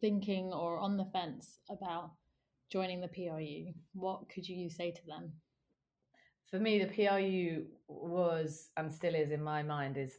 thinking 0.00 0.52
or 0.52 0.78
on 0.78 0.96
the 0.96 1.04
fence 1.06 1.58
about 1.70 2.10
joining 2.70 3.00
the 3.00 3.08
PRU, 3.08 3.72
what 3.92 4.28
could 4.28 4.48
you 4.48 4.70
say 4.70 4.90
to 4.90 5.06
them? 5.06 5.32
For 6.50 6.58
me, 6.58 6.82
the 6.82 6.86
PRU 6.86 7.66
was 7.88 8.70
and 8.76 8.92
still 8.92 9.14
is 9.14 9.30
in 9.30 9.42
my 9.42 9.62
mind 9.62 9.96
is 9.96 10.16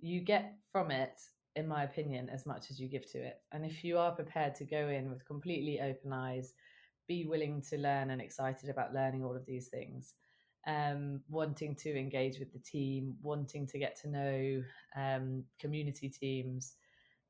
you 0.00 0.20
get 0.20 0.54
from 0.70 0.90
it 0.90 1.20
in 1.56 1.66
my 1.66 1.82
opinion, 1.82 2.28
as 2.28 2.46
much 2.46 2.70
as 2.70 2.78
you 2.78 2.88
give 2.88 3.10
to 3.10 3.18
it. 3.18 3.40
And 3.50 3.64
if 3.64 3.82
you 3.82 3.98
are 3.98 4.12
prepared 4.12 4.54
to 4.56 4.64
go 4.64 4.88
in 4.88 5.10
with 5.10 5.26
completely 5.26 5.80
open 5.80 6.12
eyes, 6.12 6.52
be 7.08 7.24
willing 7.24 7.62
to 7.70 7.78
learn 7.78 8.10
and 8.10 8.20
excited 8.20 8.70
about 8.70 8.94
learning 8.94 9.24
all 9.24 9.34
of 9.34 9.44
these 9.44 9.66
things, 9.66 10.14
um, 10.68 11.20
wanting 11.28 11.74
to 11.76 11.98
engage 11.98 12.38
with 12.38 12.52
the 12.52 12.60
team, 12.60 13.16
wanting 13.22 13.66
to 13.66 13.78
get 13.78 14.00
to 14.02 14.08
know 14.08 14.62
um, 14.96 15.42
community 15.58 16.08
teams, 16.08 16.74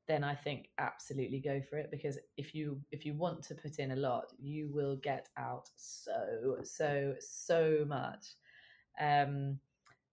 then 0.09 0.23
I 0.23 0.33
think 0.33 0.69
absolutely 0.79 1.39
go 1.39 1.61
for 1.69 1.77
it 1.77 1.91
because 1.91 2.17
if 2.35 2.55
you 2.55 2.81
if 2.91 3.05
you 3.05 3.13
want 3.13 3.43
to 3.43 3.55
put 3.55 3.77
in 3.77 3.91
a 3.91 3.95
lot, 3.95 4.25
you 4.39 4.67
will 4.73 4.95
get 4.95 5.29
out 5.37 5.69
so 5.77 6.57
so 6.63 7.13
so 7.19 7.85
much. 7.87 8.25
Um, 8.99 9.59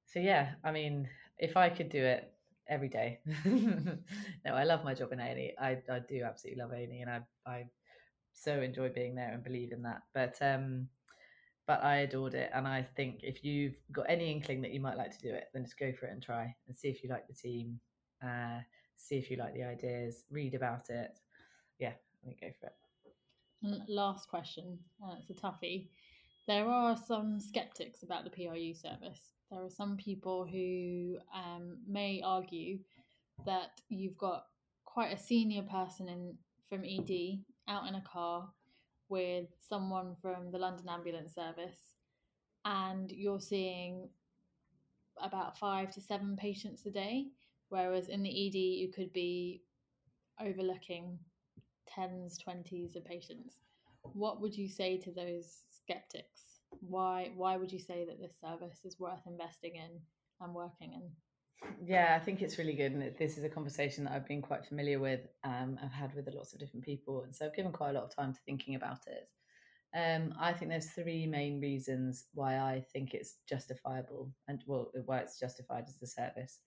so 0.04 0.20
yeah, 0.20 0.50
I 0.62 0.70
mean, 0.70 1.09
if 1.38 1.56
I 1.56 1.70
could 1.70 1.88
do 1.88 2.04
it 2.04 2.30
every 2.68 2.90
day, 2.90 3.20
no, 3.46 4.52
I 4.52 4.64
love 4.64 4.85
my 4.85 4.92
job 4.92 5.12
in 5.12 5.18
A&E. 5.18 5.54
I 5.59 5.78
I 5.90 6.00
do 6.06 6.22
absolutely 6.24 6.62
love 6.62 6.72
A&E, 6.72 7.00
and 7.00 7.11
I 7.11 7.20
I 7.50 7.64
so 8.35 8.61
enjoy 8.61 8.90
being 8.90 9.14
there 9.14 9.32
and 9.32 9.42
believe 9.42 9.72
in 9.72 9.82
that. 9.82 10.02
But 10.12 10.37
um, 10.42 10.88
but 11.66 11.82
I 11.82 11.96
adored 12.00 12.35
it, 12.35 12.50
and 12.52 12.68
I 12.68 12.87
think 12.96 13.20
if 13.22 13.42
you've 13.42 13.76
got 13.92 14.04
any 14.11 14.30
inkling 14.30 14.61
that 14.61 14.72
you 14.72 14.80
might 14.80 14.98
like 14.98 15.16
to 15.16 15.26
do 15.26 15.35
it, 15.35 15.48
then 15.54 15.64
just 15.64 15.78
go 15.78 15.90
for 15.98 16.04
it 16.04 16.12
and 16.12 16.22
try 16.22 16.54
and 16.68 16.76
see 16.76 16.88
if 16.88 17.02
you 17.02 17.09
like 17.09 17.26
the 17.28 17.32
team. 17.32 17.80
Uh, 18.22 18.61
see 18.96 19.16
if 19.16 19.30
you 19.30 19.37
like 19.37 19.54
the 19.54 19.64
ideas, 19.64 20.24
read 20.30 20.54
about 20.54 20.90
it. 20.90 21.18
Yeah, 21.78 21.92
I 21.92 22.24
think 22.24 22.40
go 22.40 22.48
for 22.61 22.66
it. 22.66 23.82
last 23.88 24.28
question, 24.28 24.78
uh, 25.02 25.14
it's 25.18 25.30
a 25.30 25.35
toughie. 25.35 25.88
There 26.46 26.66
are 26.66 26.96
some 26.96 27.40
skeptics 27.40 28.02
about 28.02 28.24
the 28.24 28.30
PRU 28.30 28.74
service. 28.74 29.32
There 29.50 29.64
are 29.64 29.70
some 29.70 29.96
people 29.96 30.44
who 30.44 31.18
um, 31.35 31.78
may 31.88 32.22
argue 32.24 32.78
that 33.44 33.80
you've 33.88 34.16
got 34.16 34.46
quite 34.85 35.12
a 35.12 35.18
senior 35.18 35.62
person 35.62 36.09
in 36.09 36.35
from 36.68 36.85
ED 36.85 37.40
out 37.68 37.87
in 37.87 37.94
a 37.94 38.02
car 38.02 38.48
with 39.09 39.46
someone 39.61 40.16
from 40.20 40.50
the 40.50 40.59
London 40.59 40.88
Ambulance 40.88 41.35
Service, 41.35 41.94
and 42.64 43.11
you're 43.12 43.40
seeing 43.40 44.09
about 45.22 45.59
five 45.59 45.90
to 45.90 46.00
seven 46.00 46.37
patients 46.37 46.85
a 46.87 46.90
day 46.90 47.26
Whereas 47.68 48.09
in 48.09 48.22
the 48.22 48.46
ED, 48.46 48.55
you 48.55 48.92
could 48.92 49.12
be 49.12 49.62
overlooking 50.40 51.18
tens, 51.87 52.38
twenties 52.38 52.96
of 52.96 53.05
patients. 53.05 53.59
What 54.02 54.40
would 54.40 54.57
you 54.57 54.68
say 54.68 54.98
to 54.98 55.12
those 55.12 55.62
skeptics? 55.70 56.61
Why 56.81 57.33
why 57.37 57.57
would 57.57 57.72
you 57.72 57.79
say 57.79 58.05
that 58.07 58.20
this 58.20 58.37
service 58.40 58.81
is 58.85 59.00
worth 59.00 59.26
investing 59.26 59.76
in 59.76 60.00
and 60.40 60.55
working 60.55 60.92
in? 60.92 61.11
Yeah, 61.85 62.16
I 62.20 62.22
think 62.22 62.42
it's 62.42 62.59
really 62.59 62.74
good, 62.74 62.92
and 62.92 63.16
this 63.18 63.38
is 63.38 63.44
a 63.44 63.48
conversation 63.48 64.05
that 64.05 64.12
I've 64.12 64.29
been 64.29 64.42
quite 64.42 64.66
familiar 64.66 64.98
with. 64.98 65.20
Um, 65.42 65.79
I've 65.83 65.92
had 65.92 66.14
with 66.14 66.29
lots 66.33 66.52
of 66.52 66.61
different 66.61 66.85
people, 66.85 67.22
and 67.22 67.35
so 67.35 67.46
I've 67.46 67.57
given 67.57 67.72
quite 67.72 67.90
a 67.90 67.92
lot 67.94 68.05
of 68.05 68.14
time 68.14 68.33
to 68.33 68.40
thinking 68.44 68.74
about 68.74 69.00
it. 69.07 69.29
Um, 69.96 70.35
I 70.38 70.52
think 70.52 70.70
there's 70.70 70.90
three 70.90 71.26
main 71.26 71.61
reasons 71.61 72.26
why 72.35 72.59
I 72.59 72.85
think 72.92 73.14
it's 73.14 73.37
justifiable, 73.48 74.31
and 74.48 74.62
well, 74.66 74.90
why 75.07 75.18
it's 75.18 75.38
justified 75.38 75.85
as 75.88 76.02
a 76.02 76.07
service. 76.07 76.61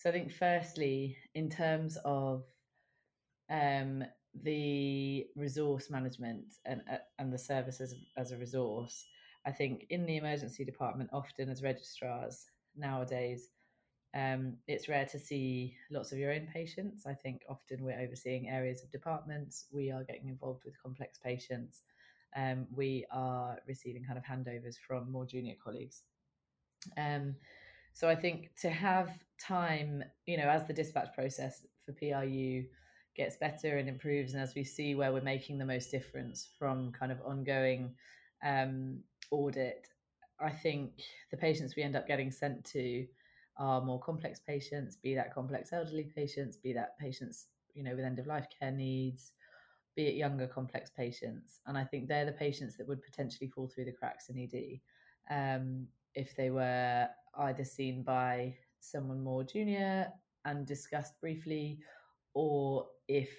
So 0.00 0.08
I 0.08 0.14
think 0.14 0.32
firstly, 0.32 1.18
in 1.34 1.50
terms 1.50 1.98
of 2.06 2.44
um, 3.50 4.02
the 4.42 5.26
resource 5.36 5.90
management 5.90 6.54
and 6.64 6.80
uh, 6.90 6.96
and 7.18 7.30
the 7.30 7.36
services 7.36 7.94
as 8.16 8.32
a 8.32 8.38
resource, 8.38 9.04
I 9.44 9.50
think 9.50 9.84
in 9.90 10.06
the 10.06 10.16
emergency 10.16 10.64
department, 10.64 11.10
often 11.12 11.50
as 11.50 11.62
registrars 11.62 12.46
nowadays, 12.74 13.50
um, 14.14 14.56
it's 14.66 14.88
rare 14.88 15.04
to 15.04 15.18
see 15.18 15.76
lots 15.90 16.12
of 16.12 16.18
your 16.18 16.32
own 16.32 16.48
patients. 16.50 17.04
I 17.04 17.12
think 17.12 17.42
often 17.46 17.84
we're 17.84 18.00
overseeing 18.00 18.48
areas 18.48 18.82
of 18.82 18.90
departments. 18.90 19.66
We 19.70 19.90
are 19.90 20.04
getting 20.04 20.28
involved 20.28 20.64
with 20.64 20.82
complex 20.82 21.18
patients. 21.22 21.82
Um, 22.34 22.66
we 22.74 23.04
are 23.12 23.58
receiving 23.68 24.04
kind 24.04 24.16
of 24.16 24.24
handovers 24.24 24.76
from 24.78 25.12
more 25.12 25.26
junior 25.26 25.56
colleagues. 25.62 26.04
Um, 26.96 27.34
so 27.92 28.08
I 28.08 28.14
think 28.14 28.50
to 28.62 28.70
have 28.70 29.18
time, 29.40 30.04
you 30.26 30.36
know, 30.36 30.48
as 30.48 30.66
the 30.66 30.72
dispatch 30.72 31.12
process 31.14 31.66
for 31.84 31.92
PRU 31.92 32.64
gets 33.16 33.36
better 33.36 33.78
and 33.78 33.88
improves, 33.88 34.34
and 34.34 34.42
as 34.42 34.54
we 34.54 34.64
see 34.64 34.94
where 34.94 35.12
we're 35.12 35.20
making 35.20 35.58
the 35.58 35.66
most 35.66 35.90
difference 35.90 36.48
from 36.58 36.92
kind 36.92 37.12
of 37.12 37.20
ongoing 37.24 37.94
um, 38.44 39.00
audit, 39.30 39.86
I 40.40 40.50
think 40.50 40.92
the 41.30 41.36
patients 41.36 41.76
we 41.76 41.82
end 41.82 41.96
up 41.96 42.06
getting 42.06 42.30
sent 42.30 42.64
to 42.66 43.06
are 43.58 43.80
more 43.82 44.00
complex 44.00 44.40
patients, 44.40 44.96
be 44.96 45.14
that 45.14 45.34
complex 45.34 45.72
elderly 45.72 46.10
patients, 46.16 46.56
be 46.56 46.72
that 46.72 46.98
patients, 46.98 47.46
you 47.74 47.82
know, 47.82 47.94
with 47.94 48.04
end 48.04 48.18
of 48.18 48.26
life 48.26 48.46
care 48.58 48.70
needs, 48.70 49.32
be 49.96 50.06
it 50.06 50.14
younger 50.14 50.46
complex 50.46 50.90
patients. 50.90 51.60
And 51.66 51.76
I 51.76 51.84
think 51.84 52.08
they're 52.08 52.24
the 52.24 52.32
patients 52.32 52.76
that 52.78 52.88
would 52.88 53.02
potentially 53.02 53.50
fall 53.50 53.68
through 53.68 53.84
the 53.84 53.92
cracks 53.92 54.30
in 54.30 54.38
ED 54.38 54.80
um, 55.30 55.86
if 56.14 56.34
they 56.36 56.50
were 56.50 57.08
either 57.38 57.64
seen 57.64 58.02
by 58.02 58.54
someone 58.80 59.22
more 59.22 59.44
junior 59.44 60.08
and 60.44 60.66
discussed 60.66 61.20
briefly, 61.20 61.78
or 62.34 62.86
if 63.08 63.30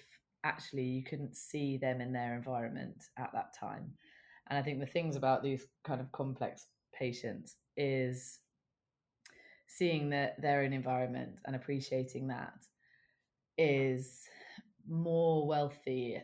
actually 0.44 0.82
you 0.82 1.02
couldn't 1.02 1.36
see 1.36 1.76
them 1.76 2.00
in 2.00 2.12
their 2.12 2.34
environment 2.34 3.04
at 3.18 3.30
that 3.32 3.54
time. 3.58 3.92
And 4.48 4.58
I 4.58 4.62
think 4.62 4.80
the 4.80 4.86
things 4.86 5.16
about 5.16 5.42
these 5.42 5.66
kind 5.84 6.00
of 6.00 6.10
complex 6.12 6.66
patients 6.92 7.56
is 7.76 8.40
seeing 9.66 10.10
that 10.10 10.40
their 10.40 10.62
own 10.62 10.72
environment 10.72 11.38
and 11.46 11.56
appreciating 11.56 12.28
that 12.28 12.54
is 13.56 14.22
more 14.88 15.46
wealthy 15.46 16.18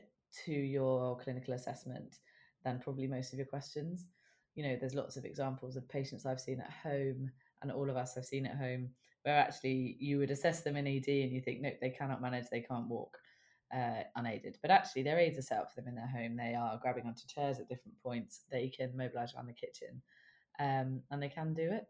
to 0.45 0.53
your 0.53 1.19
clinical 1.19 1.55
assessment 1.55 2.17
than 2.65 2.81
probably 2.81 3.07
most 3.07 3.33
of 3.33 3.39
your 3.39 3.47
questions. 3.47 4.07
You 4.55 4.65
know, 4.65 4.77
there's 4.79 4.95
lots 4.95 5.17
of 5.17 5.25
examples 5.25 5.77
of 5.77 5.89
patients 5.89 6.27
I've 6.27 6.41
seen 6.41 6.61
at 6.61 6.71
home 6.71 7.31
and 7.63 7.73
all 7.73 7.91
of 7.91 7.97
us 7.97 8.15
have 8.15 8.25
seen 8.25 8.47
at 8.47 8.57
home 8.57 8.91
where 9.23 9.37
actually 9.37 9.97
you 9.99 10.19
would 10.19 10.31
assess 10.31 10.63
them 10.63 10.77
in 10.77 10.87
ED 10.87 11.09
and 11.09 11.33
you 11.33 11.41
think, 11.41 11.61
nope, 11.61 11.75
they 11.81 11.91
cannot 11.91 12.23
manage, 12.23 12.47
they 12.51 12.61
can't 12.61 12.89
walk 12.89 13.19
uh, 13.75 14.03
unaided. 14.17 14.59
But 14.63 14.71
actually, 14.71 15.03
their 15.03 15.19
aids 15.19 15.39
are 15.39 15.43
set 15.43 15.59
up 15.59 15.71
for 15.71 15.81
them 15.81 15.89
in 15.89 15.95
their 15.95 16.07
home. 16.07 16.37
They 16.37 16.55
are 16.55 16.79
grabbing 16.81 17.07
onto 17.07 17.27
chairs 17.27 17.59
at 17.59 17.69
different 17.69 18.01
points. 18.03 18.45
They 18.51 18.69
can 18.69 18.97
mobilise 18.97 19.35
around 19.35 19.49
the 19.49 19.53
kitchen, 19.53 20.01
um, 20.59 21.03
and 21.11 21.23
they 21.23 21.29
can 21.29 21.55
do 21.55 21.71
it. 21.71 21.87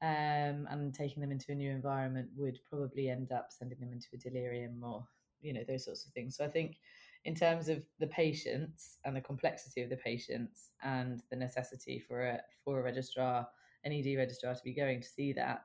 Um, 0.00 0.68
and 0.70 0.94
taking 0.94 1.20
them 1.20 1.32
into 1.32 1.50
a 1.50 1.56
new 1.56 1.72
environment 1.72 2.28
would 2.36 2.60
probably 2.70 3.10
end 3.10 3.32
up 3.32 3.48
sending 3.50 3.80
them 3.80 3.92
into 3.92 4.06
a 4.14 4.16
delirium 4.16 4.80
or 4.84 5.04
you 5.40 5.52
know 5.52 5.64
those 5.66 5.84
sorts 5.84 6.06
of 6.06 6.12
things. 6.12 6.36
So 6.36 6.44
I 6.44 6.48
think 6.48 6.76
in 7.24 7.34
terms 7.34 7.68
of 7.68 7.82
the 7.98 8.06
patients 8.06 8.98
and 9.04 9.16
the 9.16 9.20
complexity 9.20 9.82
of 9.82 9.90
the 9.90 9.96
patients 9.96 10.70
and 10.84 11.20
the 11.30 11.36
necessity 11.36 11.98
for 11.98 12.22
a 12.22 12.40
for 12.64 12.78
a 12.78 12.82
registrar 12.82 13.48
an 13.88 13.94
ED 13.94 14.16
registrar 14.16 14.54
to 14.54 14.62
be 14.62 14.72
going 14.72 15.00
to 15.00 15.08
see 15.08 15.32
that, 15.32 15.64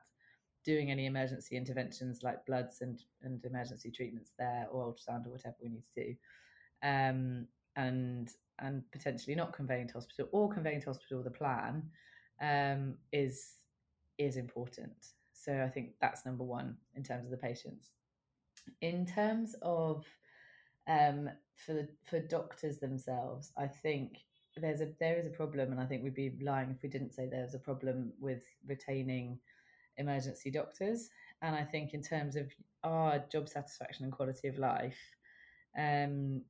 doing 0.64 0.90
any 0.90 1.06
emergency 1.06 1.56
interventions 1.56 2.22
like 2.22 2.44
bloods 2.46 2.80
and, 2.80 3.00
and 3.22 3.44
emergency 3.44 3.90
treatments 3.90 4.32
there 4.38 4.66
or 4.72 4.86
ultrasound 4.86 5.26
or 5.26 5.30
whatever 5.30 5.56
we 5.62 5.68
need 5.68 5.84
to 5.94 6.04
do. 6.04 6.14
Um, 6.82 7.46
and 7.76 8.30
and 8.60 8.82
potentially 8.92 9.34
not 9.34 9.52
conveying 9.52 9.88
to 9.88 9.94
hospital 9.94 10.28
or 10.32 10.48
conveying 10.48 10.80
to 10.80 10.86
hospital 10.86 11.22
the 11.22 11.30
plan 11.30 11.82
um, 12.40 12.94
is 13.12 13.56
is 14.18 14.36
important. 14.36 15.12
So 15.32 15.62
I 15.62 15.68
think 15.68 15.90
that's 16.00 16.24
number 16.24 16.44
one 16.44 16.76
in 16.94 17.02
terms 17.02 17.24
of 17.24 17.30
the 17.30 17.36
patients. 17.36 17.90
In 18.80 19.04
terms 19.04 19.54
of 19.60 20.06
um, 20.86 21.28
for 21.56 21.74
the, 21.74 21.88
for 22.04 22.20
doctors 22.20 22.78
themselves, 22.78 23.52
I 23.58 23.66
think 23.66 24.18
there's 24.56 24.80
a 24.80 24.88
there 25.00 25.18
is 25.18 25.26
a 25.26 25.30
problem, 25.30 25.72
and 25.72 25.80
I 25.80 25.86
think 25.86 26.02
we'd 26.02 26.14
be 26.14 26.38
lying 26.42 26.70
if 26.70 26.82
we 26.82 26.88
didn't 26.88 27.14
say 27.14 27.26
there's 27.26 27.54
a 27.54 27.58
problem 27.58 28.12
with 28.20 28.42
retaining 28.66 29.38
emergency 29.96 30.50
doctors. 30.50 31.10
And 31.42 31.54
I 31.54 31.64
think 31.64 31.94
in 31.94 32.02
terms 32.02 32.36
of 32.36 32.50
our 32.82 33.18
job 33.30 33.48
satisfaction 33.48 34.04
and 34.04 34.12
quality 34.12 34.48
of 34.48 34.58
life, 34.58 34.98
um, 35.78 36.42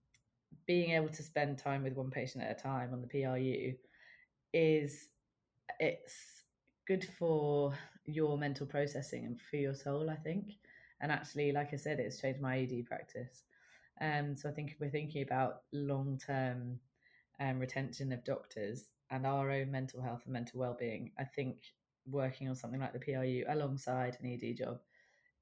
being 0.66 0.90
able 0.90 1.08
to 1.08 1.22
spend 1.22 1.58
time 1.58 1.82
with 1.82 1.94
one 1.94 2.10
patient 2.10 2.44
at 2.44 2.58
a 2.58 2.62
time 2.62 2.92
on 2.92 3.02
the 3.02 3.08
PRU 3.08 3.74
is 4.52 5.08
it's 5.80 6.44
good 6.86 7.06
for 7.18 7.74
your 8.06 8.38
mental 8.38 8.66
processing 8.66 9.24
and 9.24 9.40
for 9.40 9.56
your 9.56 9.74
soul, 9.74 10.10
I 10.10 10.16
think. 10.16 10.52
And 11.00 11.10
actually, 11.10 11.52
like 11.52 11.72
I 11.72 11.76
said, 11.76 11.98
it's 11.98 12.20
changed 12.20 12.40
my 12.40 12.58
ED 12.58 12.86
practice. 12.86 13.42
Um, 14.00 14.36
so 14.36 14.48
I 14.48 14.52
think 14.52 14.70
if 14.70 14.80
we're 14.80 14.90
thinking 14.90 15.22
about 15.22 15.62
long 15.72 16.18
term 16.24 16.78
um, 17.40 17.58
retention 17.58 18.12
of 18.12 18.24
doctors 18.24 18.86
and 19.10 19.26
our 19.26 19.50
own 19.50 19.70
mental 19.70 20.00
health 20.00 20.22
and 20.24 20.32
mental 20.32 20.60
well-being 20.60 21.10
i 21.18 21.24
think 21.24 21.56
working 22.06 22.48
on 22.48 22.54
something 22.54 22.80
like 22.80 22.92
the 22.92 22.98
pru 22.98 23.44
alongside 23.48 24.16
an 24.20 24.30
ed 24.30 24.56
job 24.56 24.78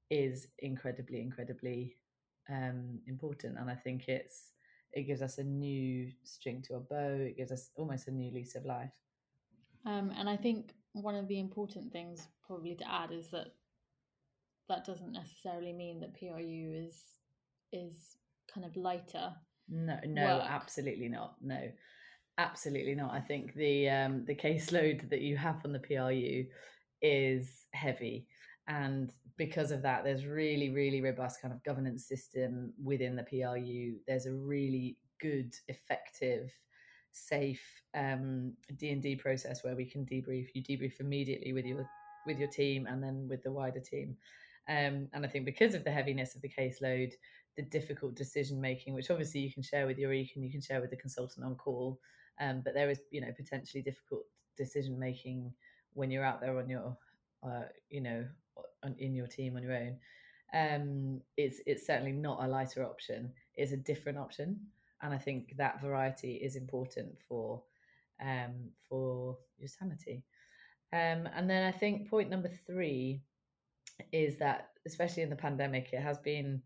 is 0.09 0.47
incredibly 0.59 1.21
incredibly 1.21 1.95
um, 2.49 2.99
important. 3.07 3.57
And 3.57 3.69
i 3.69 3.75
think 3.75 4.07
it's 4.07 4.51
it 4.91 5.03
gives 5.03 5.21
us 5.21 5.39
a 5.39 5.43
new 5.43 6.11
string 6.23 6.61
to 6.67 6.75
a 6.75 6.79
bow. 6.79 7.17
It 7.19 7.37
gives 7.37 7.51
us 7.51 7.71
almost 7.75 8.07
a 8.07 8.11
new 8.11 8.31
lease 8.31 8.55
of 8.55 8.65
life. 8.65 8.91
Um, 9.85 10.11
and 10.17 10.29
i 10.29 10.37
think 10.37 10.73
one 10.93 11.15
of 11.15 11.27
the 11.27 11.39
important 11.39 11.91
things 11.91 12.27
probably 12.45 12.75
to 12.75 12.91
add 12.91 13.11
is 13.11 13.29
that 13.29 13.47
that 14.69 14.85
doesn't 14.85 15.11
necessarily 15.11 15.73
mean 15.73 15.99
that 15.99 16.17
PRU 16.17 16.73
is 16.87 17.03
is 17.71 18.17
kind 18.53 18.65
of 18.65 18.77
lighter. 18.77 19.33
No, 19.69 19.97
no, 20.05 20.37
work. 20.37 20.47
absolutely 20.49 21.09
not. 21.09 21.35
No, 21.41 21.71
absolutely 22.37 22.95
not. 22.95 23.13
I 23.13 23.21
think 23.21 23.53
the 23.53 23.89
um, 23.89 24.25
the 24.25 24.35
caseload 24.35 25.09
that 25.09 25.21
you 25.21 25.37
have 25.37 25.61
on 25.65 25.73
the 25.73 25.79
PRU 25.79 26.45
is 27.01 27.65
heavy, 27.73 28.27
and 28.67 29.11
because 29.37 29.71
of 29.71 29.81
that, 29.81 30.03
there's 30.03 30.25
really, 30.25 30.69
really 30.69 31.01
robust 31.01 31.41
kind 31.41 31.53
of 31.53 31.63
governance 31.63 32.07
system 32.07 32.73
within 32.81 33.15
the 33.15 33.23
PRU. 33.23 33.95
There's 34.07 34.25
a 34.25 34.33
really 34.33 34.97
good, 35.19 35.53
effective, 35.67 36.51
safe 37.11 37.63
um, 37.95 38.53
D 38.77 38.89
and 38.91 39.01
D 39.01 39.15
process 39.15 39.63
where 39.63 39.75
we 39.75 39.85
can 39.85 40.05
debrief. 40.05 40.47
You 40.53 40.63
debrief 40.63 40.99
immediately 40.99 41.53
with 41.53 41.65
your 41.65 41.87
with 42.25 42.39
your 42.39 42.49
team 42.49 42.87
and 42.87 43.03
then 43.03 43.27
with 43.27 43.43
the 43.43 43.51
wider 43.51 43.79
team. 43.79 44.15
Um, 44.69 45.09
and 45.13 45.25
I 45.25 45.27
think 45.27 45.45
because 45.45 45.73
of 45.73 45.83
the 45.83 45.91
heaviness 45.91 46.35
of 46.35 46.41
the 46.41 46.49
caseload, 46.49 47.11
the 47.55 47.63
difficult 47.63 48.15
decision 48.15 48.59
making, 48.59 48.93
which 48.93 49.11
obviously 49.11 49.41
you 49.41 49.51
can 49.51 49.63
share 49.63 49.85
with 49.85 49.97
your 49.97 50.13
EC 50.13 50.29
and 50.35 50.43
you 50.43 50.51
can 50.51 50.61
share 50.61 50.81
with 50.81 50.89
the 50.89 50.97
consultant 50.97 51.45
on 51.45 51.55
call, 51.55 51.99
um, 52.39 52.61
but 52.63 52.73
there 52.73 52.89
is 52.89 52.99
you 53.11 53.21
know 53.21 53.31
potentially 53.35 53.83
difficult 53.83 54.23
decision 54.57 54.99
making 54.99 55.53
when 55.93 56.11
you're 56.11 56.25
out 56.25 56.41
there 56.41 56.57
on 56.57 56.69
your 56.69 56.97
uh, 57.43 57.63
you 57.89 58.01
know 58.01 58.25
on, 58.83 58.95
in 58.97 59.15
your 59.15 59.27
team 59.27 59.55
on 59.55 59.63
your 59.63 59.75
own. 59.75 59.97
Um, 60.53 61.21
it's 61.37 61.61
it's 61.65 61.85
certainly 61.85 62.11
not 62.11 62.43
a 62.43 62.47
lighter 62.47 62.83
option. 62.85 63.31
It's 63.55 63.71
a 63.71 63.77
different 63.77 64.17
option, 64.17 64.59
and 65.01 65.13
I 65.13 65.17
think 65.17 65.55
that 65.57 65.81
variety 65.81 66.35
is 66.35 66.55
important 66.55 67.15
for 67.27 67.61
um, 68.21 68.69
for 68.89 69.37
your 69.59 69.67
sanity. 69.67 70.23
Um, 70.91 71.27
and 71.35 71.49
then 71.49 71.65
I 71.65 71.75
think 71.75 72.09
point 72.09 72.29
number 72.29 72.49
three 72.67 73.21
is 74.11 74.37
that, 74.37 74.69
especially 74.85 75.23
in 75.23 75.29
the 75.29 75.35
pandemic, 75.35 75.89
it 75.91 76.01
has 76.01 76.19
been 76.19 76.61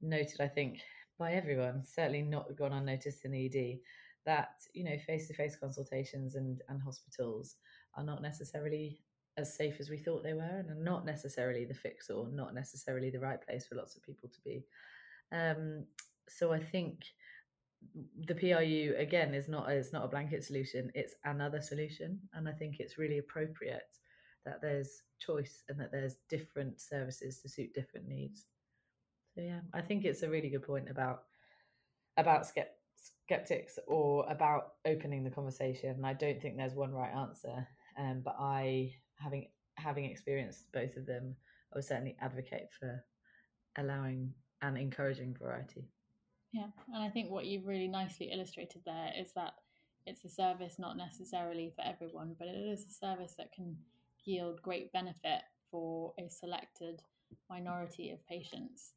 noted, 0.00 0.40
I 0.40 0.48
think, 0.48 0.80
by 1.18 1.32
everyone, 1.32 1.84
certainly 1.84 2.22
not 2.22 2.56
gone 2.56 2.72
unnoticed 2.72 3.24
in 3.24 3.34
ED, 3.34 3.78
that 4.26 4.50
you 4.74 4.84
know 4.84 4.96
face-to-face 5.06 5.56
consultations 5.56 6.34
and 6.34 6.60
and 6.68 6.82
hospitals 6.82 7.56
are 7.96 8.04
not 8.04 8.22
necessarily 8.22 9.00
as 9.36 9.54
safe 9.54 9.76
as 9.78 9.88
we 9.88 9.98
thought 9.98 10.22
they 10.22 10.34
were, 10.34 10.42
and 10.42 10.70
are 10.70 10.82
not 10.82 11.04
necessarily 11.04 11.64
the 11.64 11.74
fix 11.74 12.10
or 12.10 12.28
not 12.28 12.54
necessarily 12.54 13.10
the 13.10 13.20
right 13.20 13.40
place 13.46 13.66
for 13.66 13.76
lots 13.76 13.96
of 13.96 14.02
people 14.02 14.28
to 14.28 14.40
be. 14.44 14.64
Um, 15.32 15.84
so 16.28 16.52
I 16.52 16.60
think 16.60 17.04
the 18.26 18.34
PRU 18.34 18.94
again 18.98 19.34
is 19.34 19.48
not 19.48 19.70
it's 19.70 19.92
not 19.92 20.04
a 20.04 20.08
blanket 20.08 20.44
solution; 20.44 20.90
it's 20.94 21.14
another 21.24 21.60
solution, 21.60 22.20
and 22.34 22.48
I 22.48 22.52
think 22.52 22.80
it's 22.80 22.98
really 22.98 23.18
appropriate 23.18 23.82
that 24.44 24.60
there's 24.62 25.02
choice 25.18 25.62
and 25.68 25.78
that 25.80 25.92
there's 25.92 26.16
different 26.28 26.80
services 26.80 27.40
to 27.40 27.48
suit 27.48 27.74
different 27.74 28.06
needs. 28.08 28.46
So 29.38 29.44
yeah, 29.44 29.60
I 29.72 29.80
think 29.80 30.04
it's 30.04 30.24
a 30.24 30.28
really 30.28 30.48
good 30.48 30.64
point 30.64 30.90
about 30.90 31.22
about 32.16 32.44
skeptics 33.24 33.78
or 33.86 34.26
about 34.28 34.72
opening 34.84 35.22
the 35.22 35.30
conversation. 35.30 35.90
And 35.90 36.04
I 36.04 36.12
don't 36.12 36.42
think 36.42 36.56
there's 36.56 36.74
one 36.74 36.92
right 36.92 37.14
answer, 37.14 37.68
um, 37.96 38.22
but 38.24 38.34
I 38.40 38.94
having 39.14 39.46
having 39.76 40.06
experienced 40.06 40.72
both 40.72 40.96
of 40.96 41.06
them, 41.06 41.36
I 41.72 41.78
would 41.78 41.84
certainly 41.84 42.16
advocate 42.20 42.66
for 42.80 43.04
allowing 43.76 44.34
and 44.60 44.76
encouraging 44.76 45.36
variety. 45.40 45.86
Yeah, 46.52 46.66
and 46.92 47.04
I 47.04 47.08
think 47.08 47.30
what 47.30 47.46
you've 47.46 47.68
really 47.68 47.86
nicely 47.86 48.32
illustrated 48.32 48.82
there 48.84 49.12
is 49.16 49.30
that 49.36 49.52
it's 50.04 50.24
a 50.24 50.28
service 50.28 50.80
not 50.80 50.96
necessarily 50.96 51.72
for 51.76 51.84
everyone, 51.86 52.34
but 52.40 52.48
it 52.48 52.56
is 52.56 52.86
a 52.86 53.06
service 53.06 53.34
that 53.38 53.52
can 53.52 53.76
yield 54.24 54.60
great 54.62 54.92
benefit 54.92 55.42
for 55.70 56.12
a 56.18 56.28
selected 56.28 57.02
minority 57.48 58.10
of 58.10 58.26
patients. 58.26 58.94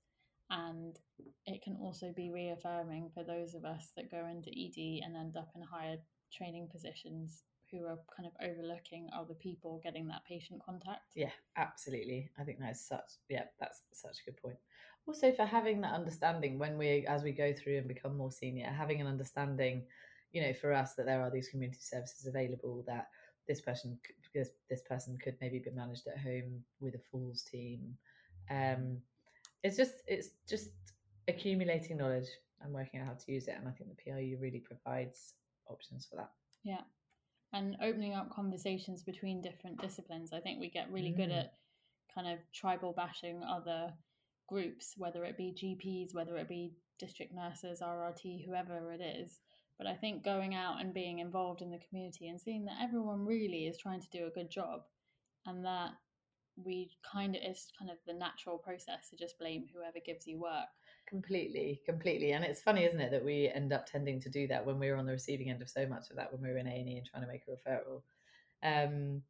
And 0.51 0.99
it 1.45 1.63
can 1.63 1.77
also 1.81 2.13
be 2.15 2.29
reaffirming 2.29 3.09
for 3.13 3.23
those 3.23 3.55
of 3.55 3.63
us 3.63 3.91
that 3.95 4.11
go 4.11 4.27
into 4.27 4.49
ED 4.49 5.01
and 5.05 5.15
end 5.15 5.37
up 5.37 5.49
in 5.55 5.61
higher 5.61 5.95
training 6.31 6.67
positions 6.69 7.43
who 7.71 7.85
are 7.85 7.97
kind 8.15 8.27
of 8.27 8.33
overlooking 8.43 9.07
other 9.17 9.33
people 9.33 9.79
getting 9.81 10.07
that 10.09 10.25
patient 10.27 10.61
contact. 10.63 11.13
Yeah, 11.15 11.31
absolutely. 11.55 12.29
I 12.37 12.43
think 12.43 12.59
that's 12.59 12.85
such 12.85 13.13
yeah, 13.29 13.45
that's 13.59 13.81
such 13.93 14.17
a 14.21 14.31
good 14.31 14.41
point. 14.41 14.57
Also 15.07 15.31
for 15.31 15.45
having 15.45 15.79
that 15.81 15.93
understanding 15.93 16.59
when 16.59 16.77
we 16.77 17.05
as 17.07 17.23
we 17.23 17.31
go 17.31 17.53
through 17.53 17.77
and 17.77 17.87
become 17.87 18.17
more 18.17 18.31
senior, 18.31 18.67
having 18.67 18.99
an 18.99 19.07
understanding, 19.07 19.83
you 20.33 20.41
know, 20.41 20.53
for 20.53 20.73
us 20.73 20.95
that 20.95 21.05
there 21.05 21.21
are 21.21 21.31
these 21.31 21.47
community 21.47 21.79
services 21.81 22.27
available 22.27 22.83
that 22.87 23.07
this 23.47 23.61
person 23.61 23.97
this, 24.33 24.49
this 24.69 24.81
person 24.81 25.17
could 25.17 25.35
maybe 25.39 25.59
be 25.59 25.71
managed 25.71 26.07
at 26.07 26.19
home 26.19 26.61
with 26.81 26.95
a 26.95 26.99
falls 27.09 27.43
team. 27.43 27.95
Um, 28.49 28.97
it's 29.63 29.77
just 29.77 29.93
it's 30.07 30.29
just 30.47 30.69
accumulating 31.27 31.97
knowledge 31.97 32.27
and 32.61 32.73
working 32.73 32.99
out 32.99 33.07
how 33.07 33.13
to 33.13 33.31
use 33.31 33.47
it, 33.47 33.55
and 33.57 33.67
I 33.67 33.71
think 33.71 33.89
the 33.89 34.11
PRU 34.11 34.37
really 34.39 34.59
provides 34.59 35.33
options 35.67 36.05
for 36.09 36.15
that. 36.17 36.31
Yeah, 36.63 36.81
and 37.53 37.77
opening 37.81 38.13
up 38.13 38.33
conversations 38.33 39.03
between 39.03 39.41
different 39.41 39.81
disciplines. 39.81 40.33
I 40.33 40.39
think 40.39 40.59
we 40.59 40.69
get 40.69 40.91
really 40.91 41.11
mm. 41.11 41.17
good 41.17 41.31
at 41.31 41.53
kind 42.13 42.27
of 42.27 42.39
tribal 42.53 42.93
bashing 42.93 43.41
other 43.43 43.93
groups, 44.47 44.95
whether 44.97 45.23
it 45.23 45.37
be 45.37 45.53
GPs, 45.53 46.13
whether 46.13 46.37
it 46.37 46.49
be 46.49 46.73
district 46.99 47.33
nurses, 47.33 47.81
RRT, 47.81 48.45
whoever 48.45 48.91
it 48.91 49.01
is. 49.01 49.39
But 49.77 49.87
I 49.87 49.95
think 49.95 50.23
going 50.23 50.53
out 50.53 50.79
and 50.79 50.93
being 50.93 51.19
involved 51.19 51.61
in 51.61 51.71
the 51.71 51.79
community 51.89 52.27
and 52.27 52.39
seeing 52.39 52.65
that 52.65 52.77
everyone 52.81 53.25
really 53.25 53.65
is 53.65 53.77
trying 53.77 54.01
to 54.01 54.09
do 54.11 54.27
a 54.27 54.29
good 54.29 54.51
job 54.51 54.81
and 55.47 55.65
that 55.65 55.91
we 56.55 56.91
kind 57.09 57.35
of 57.35 57.41
it's 57.43 57.71
kind 57.77 57.89
of 57.89 57.97
the 58.05 58.13
natural 58.13 58.57
process 58.57 59.09
to 59.09 59.15
just 59.15 59.39
blame 59.39 59.65
whoever 59.73 59.99
gives 60.05 60.27
you 60.27 60.39
work. 60.39 60.67
Completely 61.07 61.81
completely. 61.85 62.31
And 62.31 62.43
it's 62.43 62.61
funny 62.61 62.83
isn't 62.85 62.99
it 62.99 63.11
that 63.11 63.25
we 63.25 63.49
end 63.53 63.73
up 63.73 63.85
tending 63.85 64.19
to 64.21 64.29
do 64.29 64.47
that 64.47 64.65
when 64.65 64.79
we 64.79 64.89
are 64.89 64.97
on 64.97 65.05
the 65.05 65.13
receiving 65.13 65.49
end 65.49 65.61
of 65.61 65.69
so 65.69 65.85
much 65.85 66.09
of 66.09 66.15
that 66.17 66.31
when 66.31 66.41
we 66.41 66.49
are 66.49 66.57
in 66.57 66.67
a&e 66.67 66.97
and 66.97 67.05
trying 67.05 67.23
to 67.23 67.29
make 67.29 67.43
a 67.47 67.69
referral. 67.69 68.01
Um, 68.63 69.23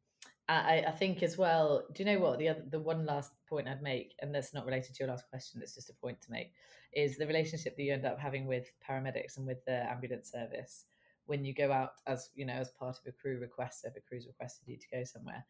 I, 0.48 0.84
I 0.88 0.90
think 0.90 1.22
as 1.22 1.38
well 1.38 1.84
do 1.94 2.02
you 2.02 2.12
know 2.12 2.18
what 2.18 2.38
the 2.38 2.48
other 2.48 2.64
the 2.68 2.80
one 2.80 3.06
last 3.06 3.32
point 3.48 3.68
i'd 3.68 3.80
make 3.80 4.14
and 4.20 4.34
that's 4.34 4.52
not 4.52 4.66
related 4.66 4.92
to 4.92 5.04
your 5.04 5.08
last 5.08 5.30
question 5.30 5.62
it's 5.62 5.76
just 5.76 5.88
a 5.88 5.94
point 5.94 6.20
to 6.20 6.32
make 6.32 6.52
is 6.92 7.16
the 7.16 7.26
relationship 7.26 7.76
that 7.76 7.82
you 7.82 7.92
end 7.92 8.04
up 8.04 8.18
having 8.18 8.46
with 8.46 8.70
paramedics 8.86 9.36
and 9.36 9.46
with 9.46 9.64
the 9.64 9.90
ambulance 9.90 10.30
service. 10.30 10.84
When 11.26 11.44
you 11.44 11.54
go 11.54 11.72
out 11.72 11.92
as 12.06 12.30
you 12.34 12.44
know 12.44 12.54
as 12.54 12.70
part 12.70 12.98
of 12.98 13.06
a 13.06 13.12
crew 13.12 13.38
request 13.38 13.84
if 13.84 13.96
a 13.96 14.00
crew's 14.00 14.26
requested 14.26 14.68
you 14.68 14.76
to 14.76 14.86
go 14.92 15.04
somewhere 15.04 15.44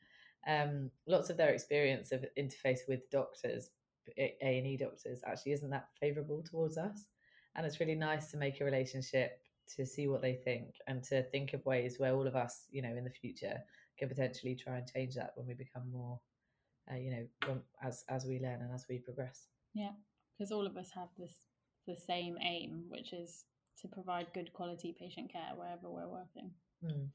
um, 0.47 0.91
lots 1.07 1.31
of 1.31 1.37
their 1.37 1.51
experience 1.51 2.13
of 2.13 2.25
interface 2.39 2.81
with 2.89 3.09
doctors, 3.11 3.71
A 4.19 4.37
and 4.41 4.67
E 4.67 4.77
doctors, 4.77 5.21
actually 5.27 5.53
isn't 5.53 5.71
that 5.71 5.89
favourable 6.01 6.43
towards 6.43 6.79
us. 6.79 7.07
And 7.55 7.67
it's 7.67 7.81
really 7.81 7.95
nice 7.95 8.31
to 8.31 8.37
make 8.37 8.61
a 8.61 8.65
relationship 8.65 9.41
to 9.77 9.87
see 9.87 10.09
what 10.09 10.23
they 10.23 10.35
think 10.35 10.75
and 10.87 11.03
to 11.05 11.23
think 11.25 11.53
of 11.53 11.65
ways 11.65 11.99
where 11.99 12.15
all 12.15 12.27
of 12.27 12.35
us, 12.35 12.67
you 12.71 12.83
know, 12.83 12.95
in 12.97 13.05
the 13.05 13.11
future 13.11 13.59
can 13.99 14.09
potentially 14.09 14.57
try 14.57 14.77
and 14.79 14.91
change 14.93 15.15
that 15.15 15.33
when 15.37 15.47
we 15.47 15.55
become 15.55 15.91
more, 15.91 16.19
uh, 16.91 16.97
you 16.97 17.11
know, 17.11 17.61
as 17.83 18.05
as 18.09 18.25
we 18.25 18.41
learn 18.41 18.61
and 18.63 18.73
as 18.73 18.87
we 18.89 18.99
progress. 18.99 19.49
Yeah, 19.75 19.93
because 20.37 20.53
all 20.53 20.67
of 20.67 20.77
us 20.77 20.91
have 20.95 21.09
this 21.19 21.35
the 21.87 21.97
same 21.97 22.37
aim, 22.43 22.85
which 22.89 23.13
is 23.13 23.45
to 23.81 23.89
provide 23.89 24.27
good 24.35 24.53
quality 24.53 24.95
patient 24.99 25.33
care 25.33 25.53
wherever 25.57 25.91
we're 25.91 26.09
working. 26.09 26.51
Mm. 26.85 27.09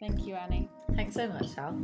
Thank 0.00 0.26
you, 0.26 0.34
Annie. 0.34 0.68
Thanks 0.96 1.14
so 1.14 1.28
much, 1.28 1.46
Sal. 1.48 1.76